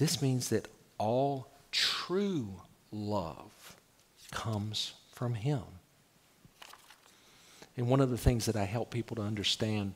This 0.00 0.22
means 0.22 0.48
that 0.48 0.66
all 0.96 1.52
true 1.72 2.62
love 2.90 3.76
comes 4.30 4.94
from 5.12 5.34
Him. 5.34 5.60
And 7.76 7.86
one 7.86 8.00
of 8.00 8.08
the 8.08 8.16
things 8.16 8.46
that 8.46 8.56
I 8.56 8.64
help 8.64 8.90
people 8.90 9.16
to 9.16 9.22
understand 9.22 9.92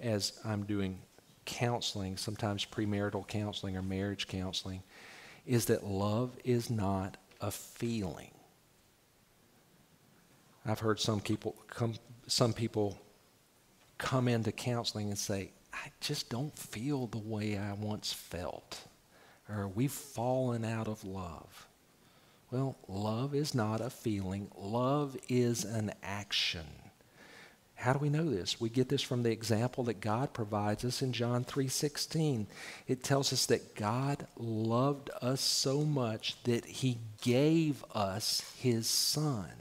as 0.00 0.32
I'm 0.44 0.64
doing 0.64 0.98
counseling, 1.44 2.16
sometimes 2.16 2.64
premarital 2.64 3.28
counseling 3.28 3.76
or 3.76 3.82
marriage 3.82 4.26
counseling, 4.26 4.82
is 5.46 5.66
that 5.66 5.84
love 5.84 6.36
is 6.42 6.68
not 6.68 7.16
a 7.40 7.52
feeling. 7.52 8.32
I've 10.66 10.80
heard 10.80 10.98
some 10.98 11.20
people 11.20 11.54
come, 11.68 11.94
some 12.26 12.52
people 12.52 12.98
come 13.98 14.26
into 14.26 14.50
counseling 14.50 15.10
and 15.10 15.18
say, 15.18 15.52
I 15.72 15.92
just 16.00 16.28
don't 16.28 16.58
feel 16.58 17.06
the 17.06 17.18
way 17.18 17.56
I 17.56 17.74
once 17.74 18.12
felt 18.12 18.82
or 19.48 19.68
we've 19.68 19.92
fallen 19.92 20.64
out 20.64 20.88
of 20.88 21.04
love. 21.04 21.66
Well, 22.50 22.76
love 22.88 23.34
is 23.34 23.54
not 23.54 23.80
a 23.80 23.90
feeling, 23.90 24.50
love 24.56 25.16
is 25.28 25.64
an 25.64 25.92
action. 26.02 26.66
How 27.78 27.92
do 27.92 28.00
we 28.00 28.08
know 28.08 28.28
this? 28.28 28.60
We 28.60 28.70
get 28.70 28.88
this 28.88 29.02
from 29.02 29.22
the 29.22 29.30
example 29.30 29.84
that 29.84 30.00
God 30.00 30.32
provides 30.32 30.84
us 30.84 31.00
in 31.00 31.12
John 31.12 31.44
3:16. 31.44 32.48
It 32.88 33.04
tells 33.04 33.32
us 33.32 33.46
that 33.46 33.76
God 33.76 34.26
loved 34.36 35.10
us 35.22 35.40
so 35.40 35.84
much 35.84 36.42
that 36.42 36.64
he 36.64 36.98
gave 37.20 37.84
us 37.94 38.42
his 38.58 38.88
son. 38.88 39.52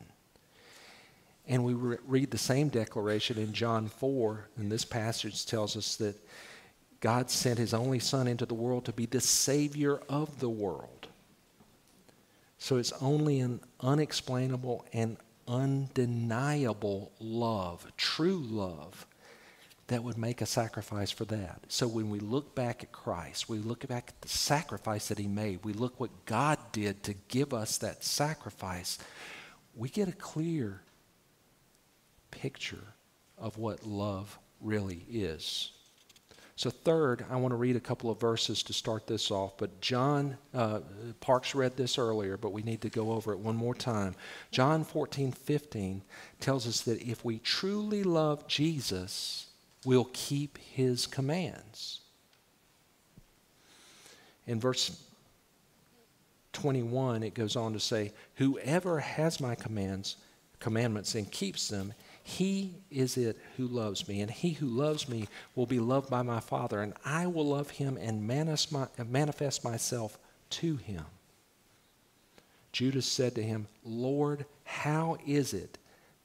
And 1.46 1.64
we 1.64 1.76
re- 1.76 1.98
read 2.08 2.32
the 2.32 2.40
same 2.40 2.70
declaration 2.70 3.38
in 3.38 3.54
John 3.54 3.88
4, 3.88 4.50
and 4.58 4.72
this 4.72 4.84
passage 4.84 5.46
tells 5.46 5.78
us 5.78 5.96
that 5.98 6.16
God 7.00 7.30
sent 7.30 7.60
his 7.60 7.74
only 7.74 8.00
son 8.00 8.28
into 8.28 8.46
the 8.46 8.54
world 8.54 8.86
to 8.86 8.94
be 8.94 9.06
the 9.06 9.22
savior 9.22 10.00
of 10.10 10.40
the 10.40 10.50
world. 10.50 11.08
So 12.58 12.78
it's 12.78 12.94
only 13.02 13.40
an 13.40 13.60
unexplainable 13.80 14.86
and 14.94 15.18
undeniable 15.48 17.12
love, 17.20 17.86
true 17.98 18.40
love, 18.40 19.06
that 19.88 20.04
would 20.04 20.18
make 20.18 20.42
a 20.42 20.46
sacrifice 20.46 21.12
for 21.12 21.24
that. 21.26 21.62
So 21.70 21.88
when 21.88 22.10
we 22.10 22.20
look 22.20 22.56
back 22.56 22.84
at 22.84 22.92
Christ, 22.92 23.48
we 23.48 23.60
look 23.60 23.88
back 23.88 24.10
at 24.10 24.22
the 24.22 24.28
sacrifice 24.28 25.08
that 25.08 25.18
he 25.18 25.28
made, 25.28 25.64
we 25.64 25.74
look 25.74 26.00
what 26.00 26.26
God 26.26 26.60
did 26.74 27.04
to 27.04 27.14
give 27.30 27.54
us 27.54 27.78
that 27.78 28.04
sacrifice, 28.04 28.98
we 29.76 29.88
get 29.88 30.10
a 30.10 30.14
clear 30.14 30.82
picture 32.32 32.84
of 33.38 33.58
what 33.58 33.86
love 33.86 34.38
really 34.60 35.06
is. 35.10 35.72
So, 36.58 36.72
third, 36.72 37.24
I 37.30 37.36
want 37.36 37.52
to 37.52 37.56
read 37.56 37.76
a 37.76 37.80
couple 37.80 38.10
of 38.10 38.20
verses 38.20 38.64
to 38.64 38.74
start 38.74 39.06
this 39.06 39.30
off. 39.30 39.60
But 39.60 39.80
John, 39.80 40.38
uh, 40.56 40.80
Parks 41.22 41.54
read 41.54 41.78
this 41.78 42.00
earlier, 42.00 42.36
but 42.36 42.52
we 42.52 42.64
need 42.64 42.82
to 42.82 42.90
go 42.90 43.12
over 43.12 43.32
it 43.32 43.38
one 43.38 43.56
more 43.56 43.76
time. 43.76 44.16
John 44.50 44.84
14, 44.84 45.32
15 45.34 46.02
tells 46.40 46.66
us 46.66 46.82
that 46.82 47.00
if 47.04 47.24
we 47.24 47.38
truly 47.38 48.02
love 48.02 48.48
Jesus, 48.48 49.46
we'll 49.86 50.10
keep 50.14 50.58
his 50.58 51.06
commands. 51.06 52.00
In 54.48 54.60
verse 54.60 55.00
21, 56.54 57.22
it 57.22 57.36
goes 57.36 57.56
on 57.56 57.74
to 57.74 57.80
say, 57.80 58.14
Whoever 58.38 59.00
has 59.00 59.40
my 59.40 59.54
commands, 59.54 60.16
commandments 60.60 61.14
and 61.14 61.32
keeps 61.32 61.68
them, 61.68 61.94
he 62.28 62.76
is 62.92 63.16
it 63.16 63.38
who 63.56 63.68
loves 63.68 64.06
me, 64.06 64.20
and 64.20 64.30
he 64.30 64.50
who 64.50 64.68
loves 64.68 65.08
me 65.08 65.30
will 65.56 65.66
be 65.66 65.80
loved 65.80 66.10
by 66.10 66.24
my 66.24 66.42
Father, 66.42 66.82
and 66.82 66.94
I 67.06 67.26
will 67.26 67.46
love 67.46 67.70
him 67.70 67.96
and 67.96 68.28
manifest 68.28 69.64
myself 69.64 70.20
to 70.50 70.76
him. 70.76 71.06
Judas 72.74 73.06
said 73.06 73.34
to 73.36 73.42
him, 73.42 73.70
Lord, 73.86 74.46
how 74.66 75.16
is 75.26 75.54
it 75.54 75.78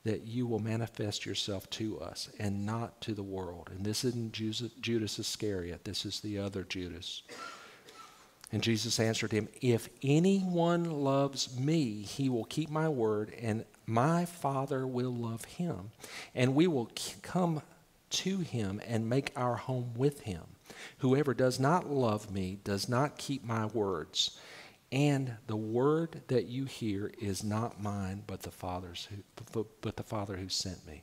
that 0.03 0.23
you 0.27 0.45
will 0.45 0.59
manifest 0.59 1.25
yourself 1.25 1.71
to 1.71 2.01
us 2.01 2.29
and 2.37 2.67
not 2.67 3.01
to 3.03 3.15
the 3.15 3.23
world? 3.23 3.71
And 3.71 3.85
this 3.85 4.05
isn't 4.05 4.33
Judas 4.33 5.21
Iscariot, 5.21 5.85
this 5.85 6.05
is 6.05 6.19
the 6.19 6.37
other 6.37 6.65
Judas. 6.65 7.23
And 8.51 8.61
Jesus 8.61 8.99
answered 8.99 9.31
him, 9.31 9.49
If 9.61 9.89
anyone 10.03 10.91
loves 10.91 11.57
me, 11.57 12.03
he 12.03 12.29
will 12.29 12.45
keep 12.45 12.71
my 12.71 12.89
word, 12.89 13.33
and 13.41 13.65
my 13.87 14.24
Father 14.24 14.87
will 14.87 15.14
love 15.14 15.45
him, 15.45 15.91
and 16.35 16.55
we 16.55 16.66
will 16.66 16.91
come 17.22 17.62
to 18.11 18.39
him 18.39 18.80
and 18.87 19.09
make 19.09 19.33
our 19.37 19.57
home 19.57 19.93
with 19.97 20.20
him. 20.20 20.43
Whoever 20.99 21.35
does 21.35 21.59
not 21.59 21.91
love 21.91 22.30
me 22.30 22.59
does 22.64 22.89
not 22.89 23.18
keep 23.18 23.45
my 23.45 23.66
words. 23.66 24.39
And 24.91 25.37
the 25.47 25.57
word 25.57 26.20
that 26.28 26.47
you 26.47 26.66
hear 26.66 27.12
is 27.18 27.43
not 27.43 27.83
mine, 27.83 28.24
but 28.26 28.43
the 28.43 28.51
Father's 28.51 29.09
who, 29.11 29.66
but 29.80 29.97
the 29.97 30.03
Father 30.03 30.37
who 30.37 30.51
sent 30.51 30.87
me. 30.87 31.03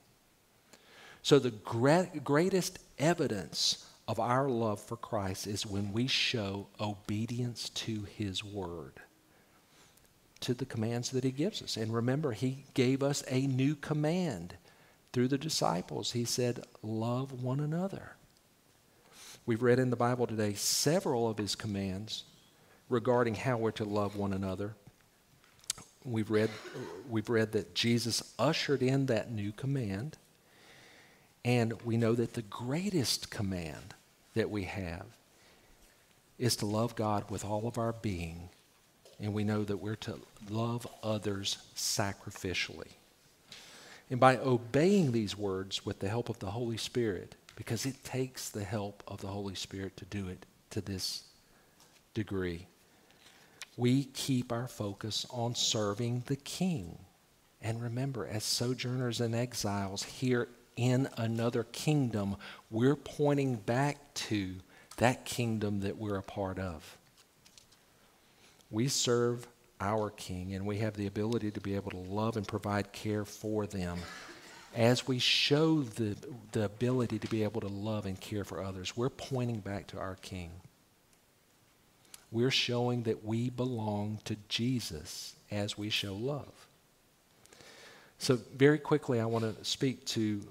So 1.24 1.40
the 1.40 1.50
greatest 1.50 2.80
evidence 2.98 3.86
of 4.08 4.20
our 4.20 4.48
love 4.48 4.80
for 4.80 4.96
Christ 4.96 5.48
is 5.48 5.66
when 5.66 5.92
we 5.92 6.08
show 6.08 6.68
obedience 6.80 7.70
to 7.70 8.04
his 8.04 8.44
word 8.44 9.02
to 10.42 10.54
the 10.54 10.66
commands 10.66 11.10
that 11.12 11.24
he 11.24 11.32
gives 11.32 11.62
us. 11.62 11.78
And 11.78 11.94
remember, 11.94 12.32
he 12.32 12.64
gave 12.74 13.04
us 13.04 13.24
a 13.28 13.48
new 13.48 13.76
command 13.76 14.56
through 15.12 15.28
the 15.28 15.38
disciples. 15.38 16.12
He 16.12 16.26
said, 16.26 16.64
Love 16.82 17.44
one 17.44 17.60
another. 17.60 18.14
We've 19.46 19.64
read 19.64 19.80
in 19.80 19.90
the 19.90 19.96
Bible 19.96 20.28
today 20.28 20.54
several 20.54 21.28
of 21.28 21.38
his 21.38 21.56
commands 21.56 22.24
regarding 22.88 23.36
how 23.36 23.58
we're 23.58 23.72
to 23.72 23.86
love 23.86 24.16
one 24.16 24.34
another. 24.34 24.76
We've 26.06 26.30
read, 26.30 26.50
we've 27.10 27.30
read 27.30 27.52
that 27.54 27.76
Jesus 27.76 28.34
ushered 28.38 28.82
in 28.82 29.08
that 29.08 29.32
new 29.32 29.52
command. 29.52 30.18
And 31.44 31.82
we 31.84 31.98
know 31.98 32.14
that 32.14 32.34
the 32.34 32.42
greatest 32.42 33.30
command 33.30 33.94
that 34.36 34.50
we 34.50 34.64
have 34.64 35.06
is 36.38 36.56
to 36.58 36.66
love 36.66 36.96
God 36.96 37.30
with 37.30 37.44
all 37.44 37.68
of 37.68 37.78
our 37.78 37.94
being 37.94 38.50
and 39.20 39.34
we 39.34 39.44
know 39.44 39.64
that 39.64 39.78
we're 39.78 39.96
to 39.96 40.20
love 40.50 40.88
others 41.04 41.58
sacrificially. 41.76 42.88
And 44.10 44.20
by 44.20 44.38
obeying 44.38 45.12
these 45.12 45.38
words 45.38 45.86
with 45.86 46.00
the 46.00 46.10
help 46.10 46.30
of 46.30 46.40
the 46.40 46.52
Holy 46.52 46.78
Spirit, 46.78 47.36
because 47.56 47.86
it 47.86 48.04
takes 48.04 48.50
the 48.50 48.64
help 48.64 49.04
of 49.08 49.22
the 49.22 49.28
Holy 49.28 49.56
Spirit 49.56 49.98
to 49.98 50.06
do 50.06 50.28
it 50.30 50.46
to 50.72 50.82
this 50.82 51.24
degree, 52.14 52.66
we 53.78 54.06
keep 54.06 54.52
our 54.52 54.68
focus 54.68 55.26
on 55.30 55.56
serving 55.56 56.24
the 56.26 56.36
King. 56.36 56.98
And 57.62 57.82
remember, 57.82 58.26
as 58.26 58.44
sojourners 58.44 59.20
and 59.22 59.36
exiles 59.36 60.04
here 60.04 60.48
in 60.76 61.10
another 61.18 61.64
kingdom, 61.64 62.38
we're 62.72 62.96
pointing 62.96 63.56
back 63.56 64.14
to 64.14 64.56
that 64.98 65.26
kingdom 65.26 65.82
that 65.82 65.98
we're 65.98 66.18
a 66.18 66.24
part 66.24 66.58
of. 66.58 66.98
We 68.72 68.88
serve 68.88 69.48
our 69.82 70.10
King, 70.12 70.54
and 70.54 70.66
we 70.66 70.80
have 70.80 70.96
the 70.96 71.08
ability 71.08 71.52
to 71.52 71.62
be 71.62 71.76
able 71.76 71.92
to 71.92 71.98
love 71.98 72.38
and 72.38 72.48
provide 72.48 72.92
care 72.92 73.26
for 73.26 73.66
them 73.66 73.98
as 74.76 75.08
we 75.08 75.20
show 75.20 75.82
the, 75.82 76.16
the 76.52 76.66
ability 76.66 77.20
to 77.20 77.28
be 77.28 77.44
able 77.44 77.62
to 77.62 77.68
love 77.68 78.06
and 78.06 78.20
care 78.20 78.44
for 78.44 78.62
others. 78.62 78.96
We're 78.96 79.10
pointing 79.10 79.60
back 79.60 79.88
to 79.88 80.00
our 80.00 80.16
King. 80.16 80.52
We're 82.32 82.52
showing 82.52 83.04
that 83.04 83.26
we 83.26 83.50
belong 83.50 84.20
to 84.26 84.36
Jesus 84.50 85.36
as 85.50 85.78
we 85.78 85.90
show 85.90 86.14
love. 86.14 86.68
So, 88.20 88.38
very 88.56 88.78
quickly, 88.78 89.20
I 89.20 89.26
want 89.26 89.46
to 89.46 89.66
speak 89.66 90.06
to 90.08 90.42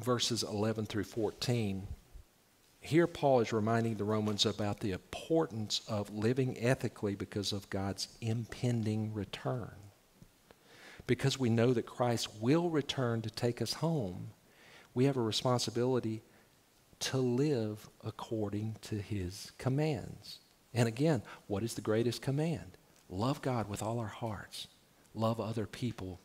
verses 0.00 0.42
11 0.42 0.86
through 0.86 1.04
14 1.04 1.86
here, 2.80 3.06
Paul 3.06 3.40
is 3.40 3.52
reminding 3.52 3.96
the 3.96 4.04
Romans 4.04 4.46
about 4.46 4.80
the 4.80 4.92
importance 4.92 5.82
of 5.86 6.10
living 6.10 6.56
ethically 6.58 7.14
because 7.14 7.52
of 7.52 7.68
God's 7.68 8.08
impending 8.22 9.12
return. 9.12 9.74
Because 11.06 11.38
we 11.38 11.50
know 11.50 11.74
that 11.74 11.86
Christ 11.86 12.28
will 12.40 12.70
return 12.70 13.20
to 13.22 13.30
take 13.30 13.60
us 13.60 13.74
home, 13.74 14.30
we 14.94 15.04
have 15.04 15.16
a 15.16 15.22
responsibility 15.22 16.22
to 17.00 17.18
live 17.18 17.88
according 18.04 18.76
to 18.82 18.96
his 18.96 19.52
commands. 19.58 20.38
And 20.72 20.88
again, 20.88 21.22
what 21.48 21.62
is 21.62 21.74
the 21.74 21.80
greatest 21.80 22.22
command? 22.22 22.76
Love 23.08 23.42
God 23.42 23.68
with 23.68 23.82
all 23.82 23.98
our 23.98 24.06
hearts, 24.06 24.68
love 25.14 25.40
other 25.40 25.66
people 25.66 26.20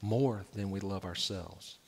more 0.00 0.44
than 0.54 0.70
we 0.70 0.80
love 0.80 1.04
ourselves. 1.04 1.78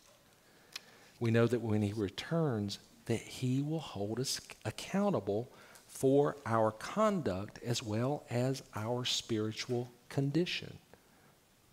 We 1.20 1.30
know 1.30 1.46
that 1.46 1.60
when 1.60 1.82
he 1.82 1.92
returns, 1.92 2.78
that 3.06 3.20
He 3.20 3.62
will 3.62 3.80
hold 3.80 4.20
us 4.20 4.40
accountable 4.64 5.50
for 5.86 6.36
our 6.46 6.70
conduct 6.70 7.58
as 7.64 7.82
well 7.82 8.24
as 8.30 8.62
our 8.74 9.04
spiritual 9.04 9.90
condition. 10.08 10.78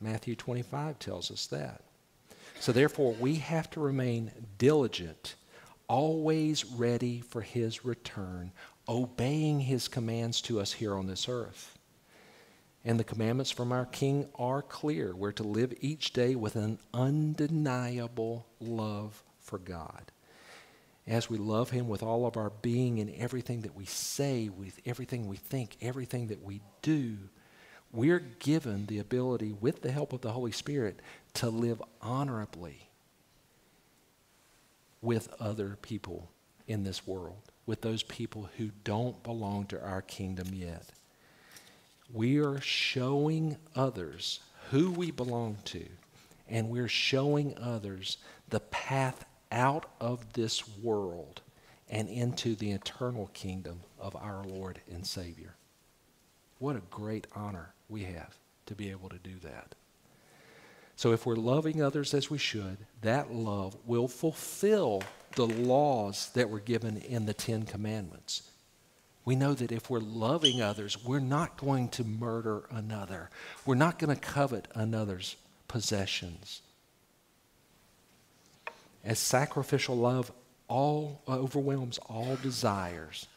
Matthew 0.02 0.36
25 0.36 1.00
tells 1.00 1.32
us 1.32 1.48
that. 1.48 1.82
So, 2.60 2.72
therefore, 2.72 3.14
we 3.20 3.36
have 3.36 3.70
to 3.72 3.80
remain 3.80 4.32
diligent, 4.58 5.36
always 5.88 6.66
ready 6.66 7.22
for 7.22 7.42
His 7.42 7.86
return, 7.86 8.52
obeying 8.90 9.60
His 9.60 9.88
commands 9.88 10.42
to 10.42 10.60
us 10.60 10.74
here 10.74 10.96
on 10.96 11.06
this 11.06 11.30
earth. 11.30 11.78
And 12.84 13.00
the 13.00 13.04
commandments 13.04 13.52
from 13.52 13.72
our 13.72 13.86
King 13.86 14.30
are 14.36 14.62
clear. 14.62 15.16
We're 15.16 15.32
to 15.34 15.44
live 15.44 15.74
each 15.82 16.14
day 16.14 16.36
with 16.36 16.56
an 16.56 16.80
undeniable 16.94 18.48
love 18.60 19.24
for 19.40 19.60
God 19.60 20.12
as 21.08 21.30
we 21.30 21.38
love 21.38 21.70
Him 21.72 21.88
with 21.88 22.04
all 22.04 22.26
of 22.28 22.38
our 22.38 22.52
being 22.62 23.00
and 23.00 23.14
everything 23.16 23.62
that 23.62 23.76
we 23.76 23.86
say, 23.86 24.50
with 24.50 24.80
everything 24.86 25.28
we 25.28 25.38
think, 25.38 25.78
everything 25.82 26.28
that 26.28 26.44
we 26.44 26.62
do, 26.82 27.18
we're 27.92 28.20
given 28.40 28.86
the 28.88 29.00
ability, 29.00 29.54
with 29.54 29.82
the 29.82 29.92
help 29.92 30.14
of 30.14 30.22
the 30.22 30.34
Holy 30.34 30.52
Spirit, 30.52 31.00
to 31.36 31.50
live 31.50 31.82
honorably 32.02 32.90
with 35.02 35.34
other 35.40 35.78
people 35.82 36.30
in 36.68 36.84
this 36.84 37.08
world, 37.08 37.42
with 37.66 37.82
those 37.82 38.04
people 38.04 38.50
who 38.58 38.72
don't 38.84 39.24
belong 39.24 39.66
to 39.68 39.82
our 39.82 40.02
kingdom 40.02 40.50
yet. 40.54 40.90
we 42.14 42.38
are 42.38 42.62
showing 42.62 43.58
others 43.76 44.40
who 44.72 44.92
we 44.92 45.12
belong 45.12 45.58
to, 45.66 45.86
and 46.50 46.70
we're 46.70 46.88
showing 46.88 47.58
others 47.58 48.18
the 48.50 48.60
path 48.60 49.26
out 49.52 49.86
of 50.00 50.34
this 50.34 50.68
world 50.80 51.42
and 51.90 52.10
into 52.10 52.56
the 52.56 52.72
eternal 52.72 53.30
kingdom 53.34 53.82
of 54.00 54.16
our 54.16 54.44
Lord 54.44 54.82
and 54.92 55.06
Savior. 55.06 55.56
What 56.60 56.76
a 56.76 56.82
great 56.90 57.28
honor 57.36 57.74
we 57.90 58.04
have 58.04 58.38
to 58.66 58.76
be 58.76 58.92
able 58.92 59.10
to 59.10 59.20
do 59.20 59.40
that. 59.44 59.76
So, 60.96 61.12
if 61.14 61.26
we're 61.28 61.36
loving 61.36 61.82
others 61.82 62.16
as 62.16 62.30
we 62.32 62.40
should, 62.40 62.78
that 63.02 63.32
love 63.32 63.78
will 63.86 64.08
fulfill 64.08 65.04
the 65.36 65.46
laws 65.46 66.32
that 66.34 66.50
were 66.50 66.60
given 66.60 66.98
in 66.98 67.28
the 67.28 67.36
Ten 67.36 67.64
Commandments. 67.64 68.50
We 69.24 69.36
know 69.36 69.54
that 69.54 69.72
if 69.72 69.90
we're 69.90 70.00
loving 70.00 70.62
others, 70.62 71.04
we're 71.04 71.20
not 71.20 71.58
going 71.58 71.90
to 71.90 72.04
murder 72.04 72.64
another. 72.72 73.30
We're 73.66 73.76
not 73.76 74.00
going 74.00 74.16
to 74.16 74.20
covet 74.20 74.68
another's 74.74 75.36
possessions. 75.68 76.62
As 79.08 79.20
sacrificial 79.20 79.96
love 79.96 80.34
all 80.68 81.22
uh, 81.30 81.32
overwhelms 81.32 81.98
all 82.10 82.36
desires 82.44 83.28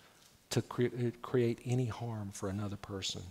to 0.51 0.63
cre- 0.63 0.87
uh, 0.87 1.11
create 1.23 1.61
any 1.65 1.87
harm 1.87 2.31
for 2.33 2.49
another 2.49 2.77
person. 2.77 3.23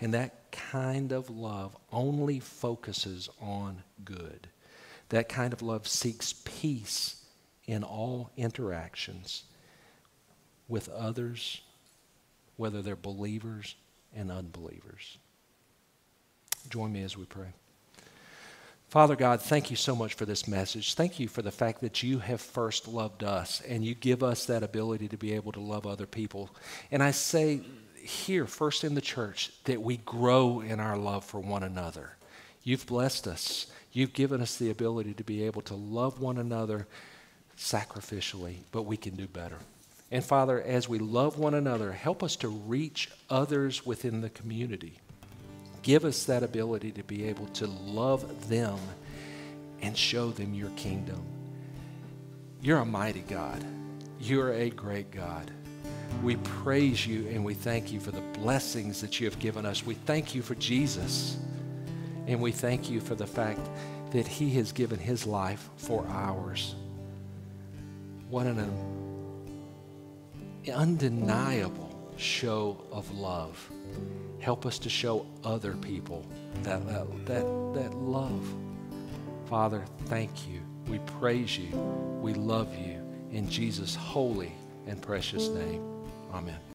And 0.00 0.12
that 0.12 0.50
kind 0.50 1.12
of 1.12 1.30
love 1.30 1.76
only 1.92 2.40
focuses 2.40 3.28
on 3.40 3.84
good. 4.04 4.48
That 5.10 5.28
kind 5.28 5.52
of 5.52 5.62
love 5.62 5.86
seeks 5.86 6.34
peace 6.44 7.24
in 7.68 7.84
all 7.84 8.32
interactions 8.36 9.44
with 10.66 10.88
others, 10.88 11.60
whether 12.56 12.82
they're 12.82 12.96
believers 12.96 13.76
and 14.12 14.32
unbelievers. 14.32 15.18
Join 16.68 16.92
me 16.92 17.04
as 17.04 17.16
we 17.16 17.26
pray. 17.26 17.52
Father 18.96 19.14
God, 19.14 19.42
thank 19.42 19.68
you 19.68 19.76
so 19.76 19.94
much 19.94 20.14
for 20.14 20.24
this 20.24 20.48
message. 20.48 20.94
Thank 20.94 21.20
you 21.20 21.28
for 21.28 21.42
the 21.42 21.50
fact 21.50 21.82
that 21.82 22.02
you 22.02 22.18
have 22.20 22.40
first 22.40 22.88
loved 22.88 23.22
us 23.22 23.60
and 23.68 23.84
you 23.84 23.94
give 23.94 24.22
us 24.22 24.46
that 24.46 24.62
ability 24.62 25.06
to 25.08 25.18
be 25.18 25.34
able 25.34 25.52
to 25.52 25.60
love 25.60 25.86
other 25.86 26.06
people. 26.06 26.48
And 26.90 27.02
I 27.02 27.10
say 27.10 27.60
here, 28.00 28.46
first 28.46 28.84
in 28.84 28.94
the 28.94 29.02
church, 29.02 29.52
that 29.64 29.82
we 29.82 29.98
grow 29.98 30.60
in 30.60 30.80
our 30.80 30.96
love 30.96 31.26
for 31.26 31.40
one 31.40 31.62
another. 31.62 32.16
You've 32.62 32.86
blessed 32.86 33.26
us, 33.26 33.66
you've 33.92 34.14
given 34.14 34.40
us 34.40 34.56
the 34.56 34.70
ability 34.70 35.12
to 35.12 35.24
be 35.24 35.44
able 35.44 35.60
to 35.60 35.74
love 35.74 36.18
one 36.18 36.38
another 36.38 36.86
sacrificially, 37.58 38.60
but 38.72 38.84
we 38.84 38.96
can 38.96 39.14
do 39.14 39.26
better. 39.26 39.58
And 40.10 40.24
Father, 40.24 40.62
as 40.62 40.88
we 40.88 41.00
love 41.00 41.38
one 41.38 41.52
another, 41.52 41.92
help 41.92 42.22
us 42.22 42.34
to 42.36 42.48
reach 42.48 43.10
others 43.28 43.84
within 43.84 44.22
the 44.22 44.30
community 44.30 45.00
Give 45.86 46.04
us 46.04 46.24
that 46.24 46.42
ability 46.42 46.90
to 46.90 47.04
be 47.04 47.26
able 47.26 47.46
to 47.46 47.68
love 47.68 48.48
them 48.48 48.76
and 49.80 49.96
show 49.96 50.32
them 50.32 50.52
your 50.52 50.70
kingdom. 50.70 51.24
You're 52.60 52.80
a 52.80 52.84
mighty 52.84 53.20
God. 53.20 53.64
You're 54.18 54.52
a 54.52 54.68
great 54.68 55.12
God. 55.12 55.52
We 56.24 56.38
praise 56.38 57.06
you 57.06 57.28
and 57.28 57.44
we 57.44 57.54
thank 57.54 57.92
you 57.92 58.00
for 58.00 58.10
the 58.10 58.20
blessings 58.40 59.00
that 59.00 59.20
you 59.20 59.26
have 59.26 59.38
given 59.38 59.64
us. 59.64 59.86
We 59.86 59.94
thank 59.94 60.34
you 60.34 60.42
for 60.42 60.56
Jesus. 60.56 61.36
And 62.26 62.40
we 62.40 62.50
thank 62.50 62.90
you 62.90 63.00
for 63.00 63.14
the 63.14 63.24
fact 63.24 63.60
that 64.10 64.26
he 64.26 64.50
has 64.54 64.72
given 64.72 64.98
his 64.98 65.24
life 65.24 65.70
for 65.76 66.04
ours. 66.08 66.74
What 68.28 68.48
an 68.48 68.58
undeniable 70.68 71.85
show 72.16 72.76
of 72.90 73.10
love. 73.16 73.70
Help 74.40 74.66
us 74.66 74.78
to 74.80 74.88
show 74.88 75.26
other 75.44 75.72
people 75.74 76.24
that, 76.62 76.86
that, 76.86 77.26
that, 77.26 77.44
that 77.74 77.94
love. 77.94 78.54
Father, 79.46 79.84
thank 80.06 80.48
you. 80.48 80.60
We 80.88 80.98
praise 81.20 81.58
you. 81.58 81.76
We 82.20 82.34
love 82.34 82.74
you. 82.76 83.02
In 83.32 83.48
Jesus' 83.48 83.94
holy 83.94 84.52
and 84.86 85.00
precious 85.00 85.48
name. 85.48 85.82
Amen. 86.32 86.65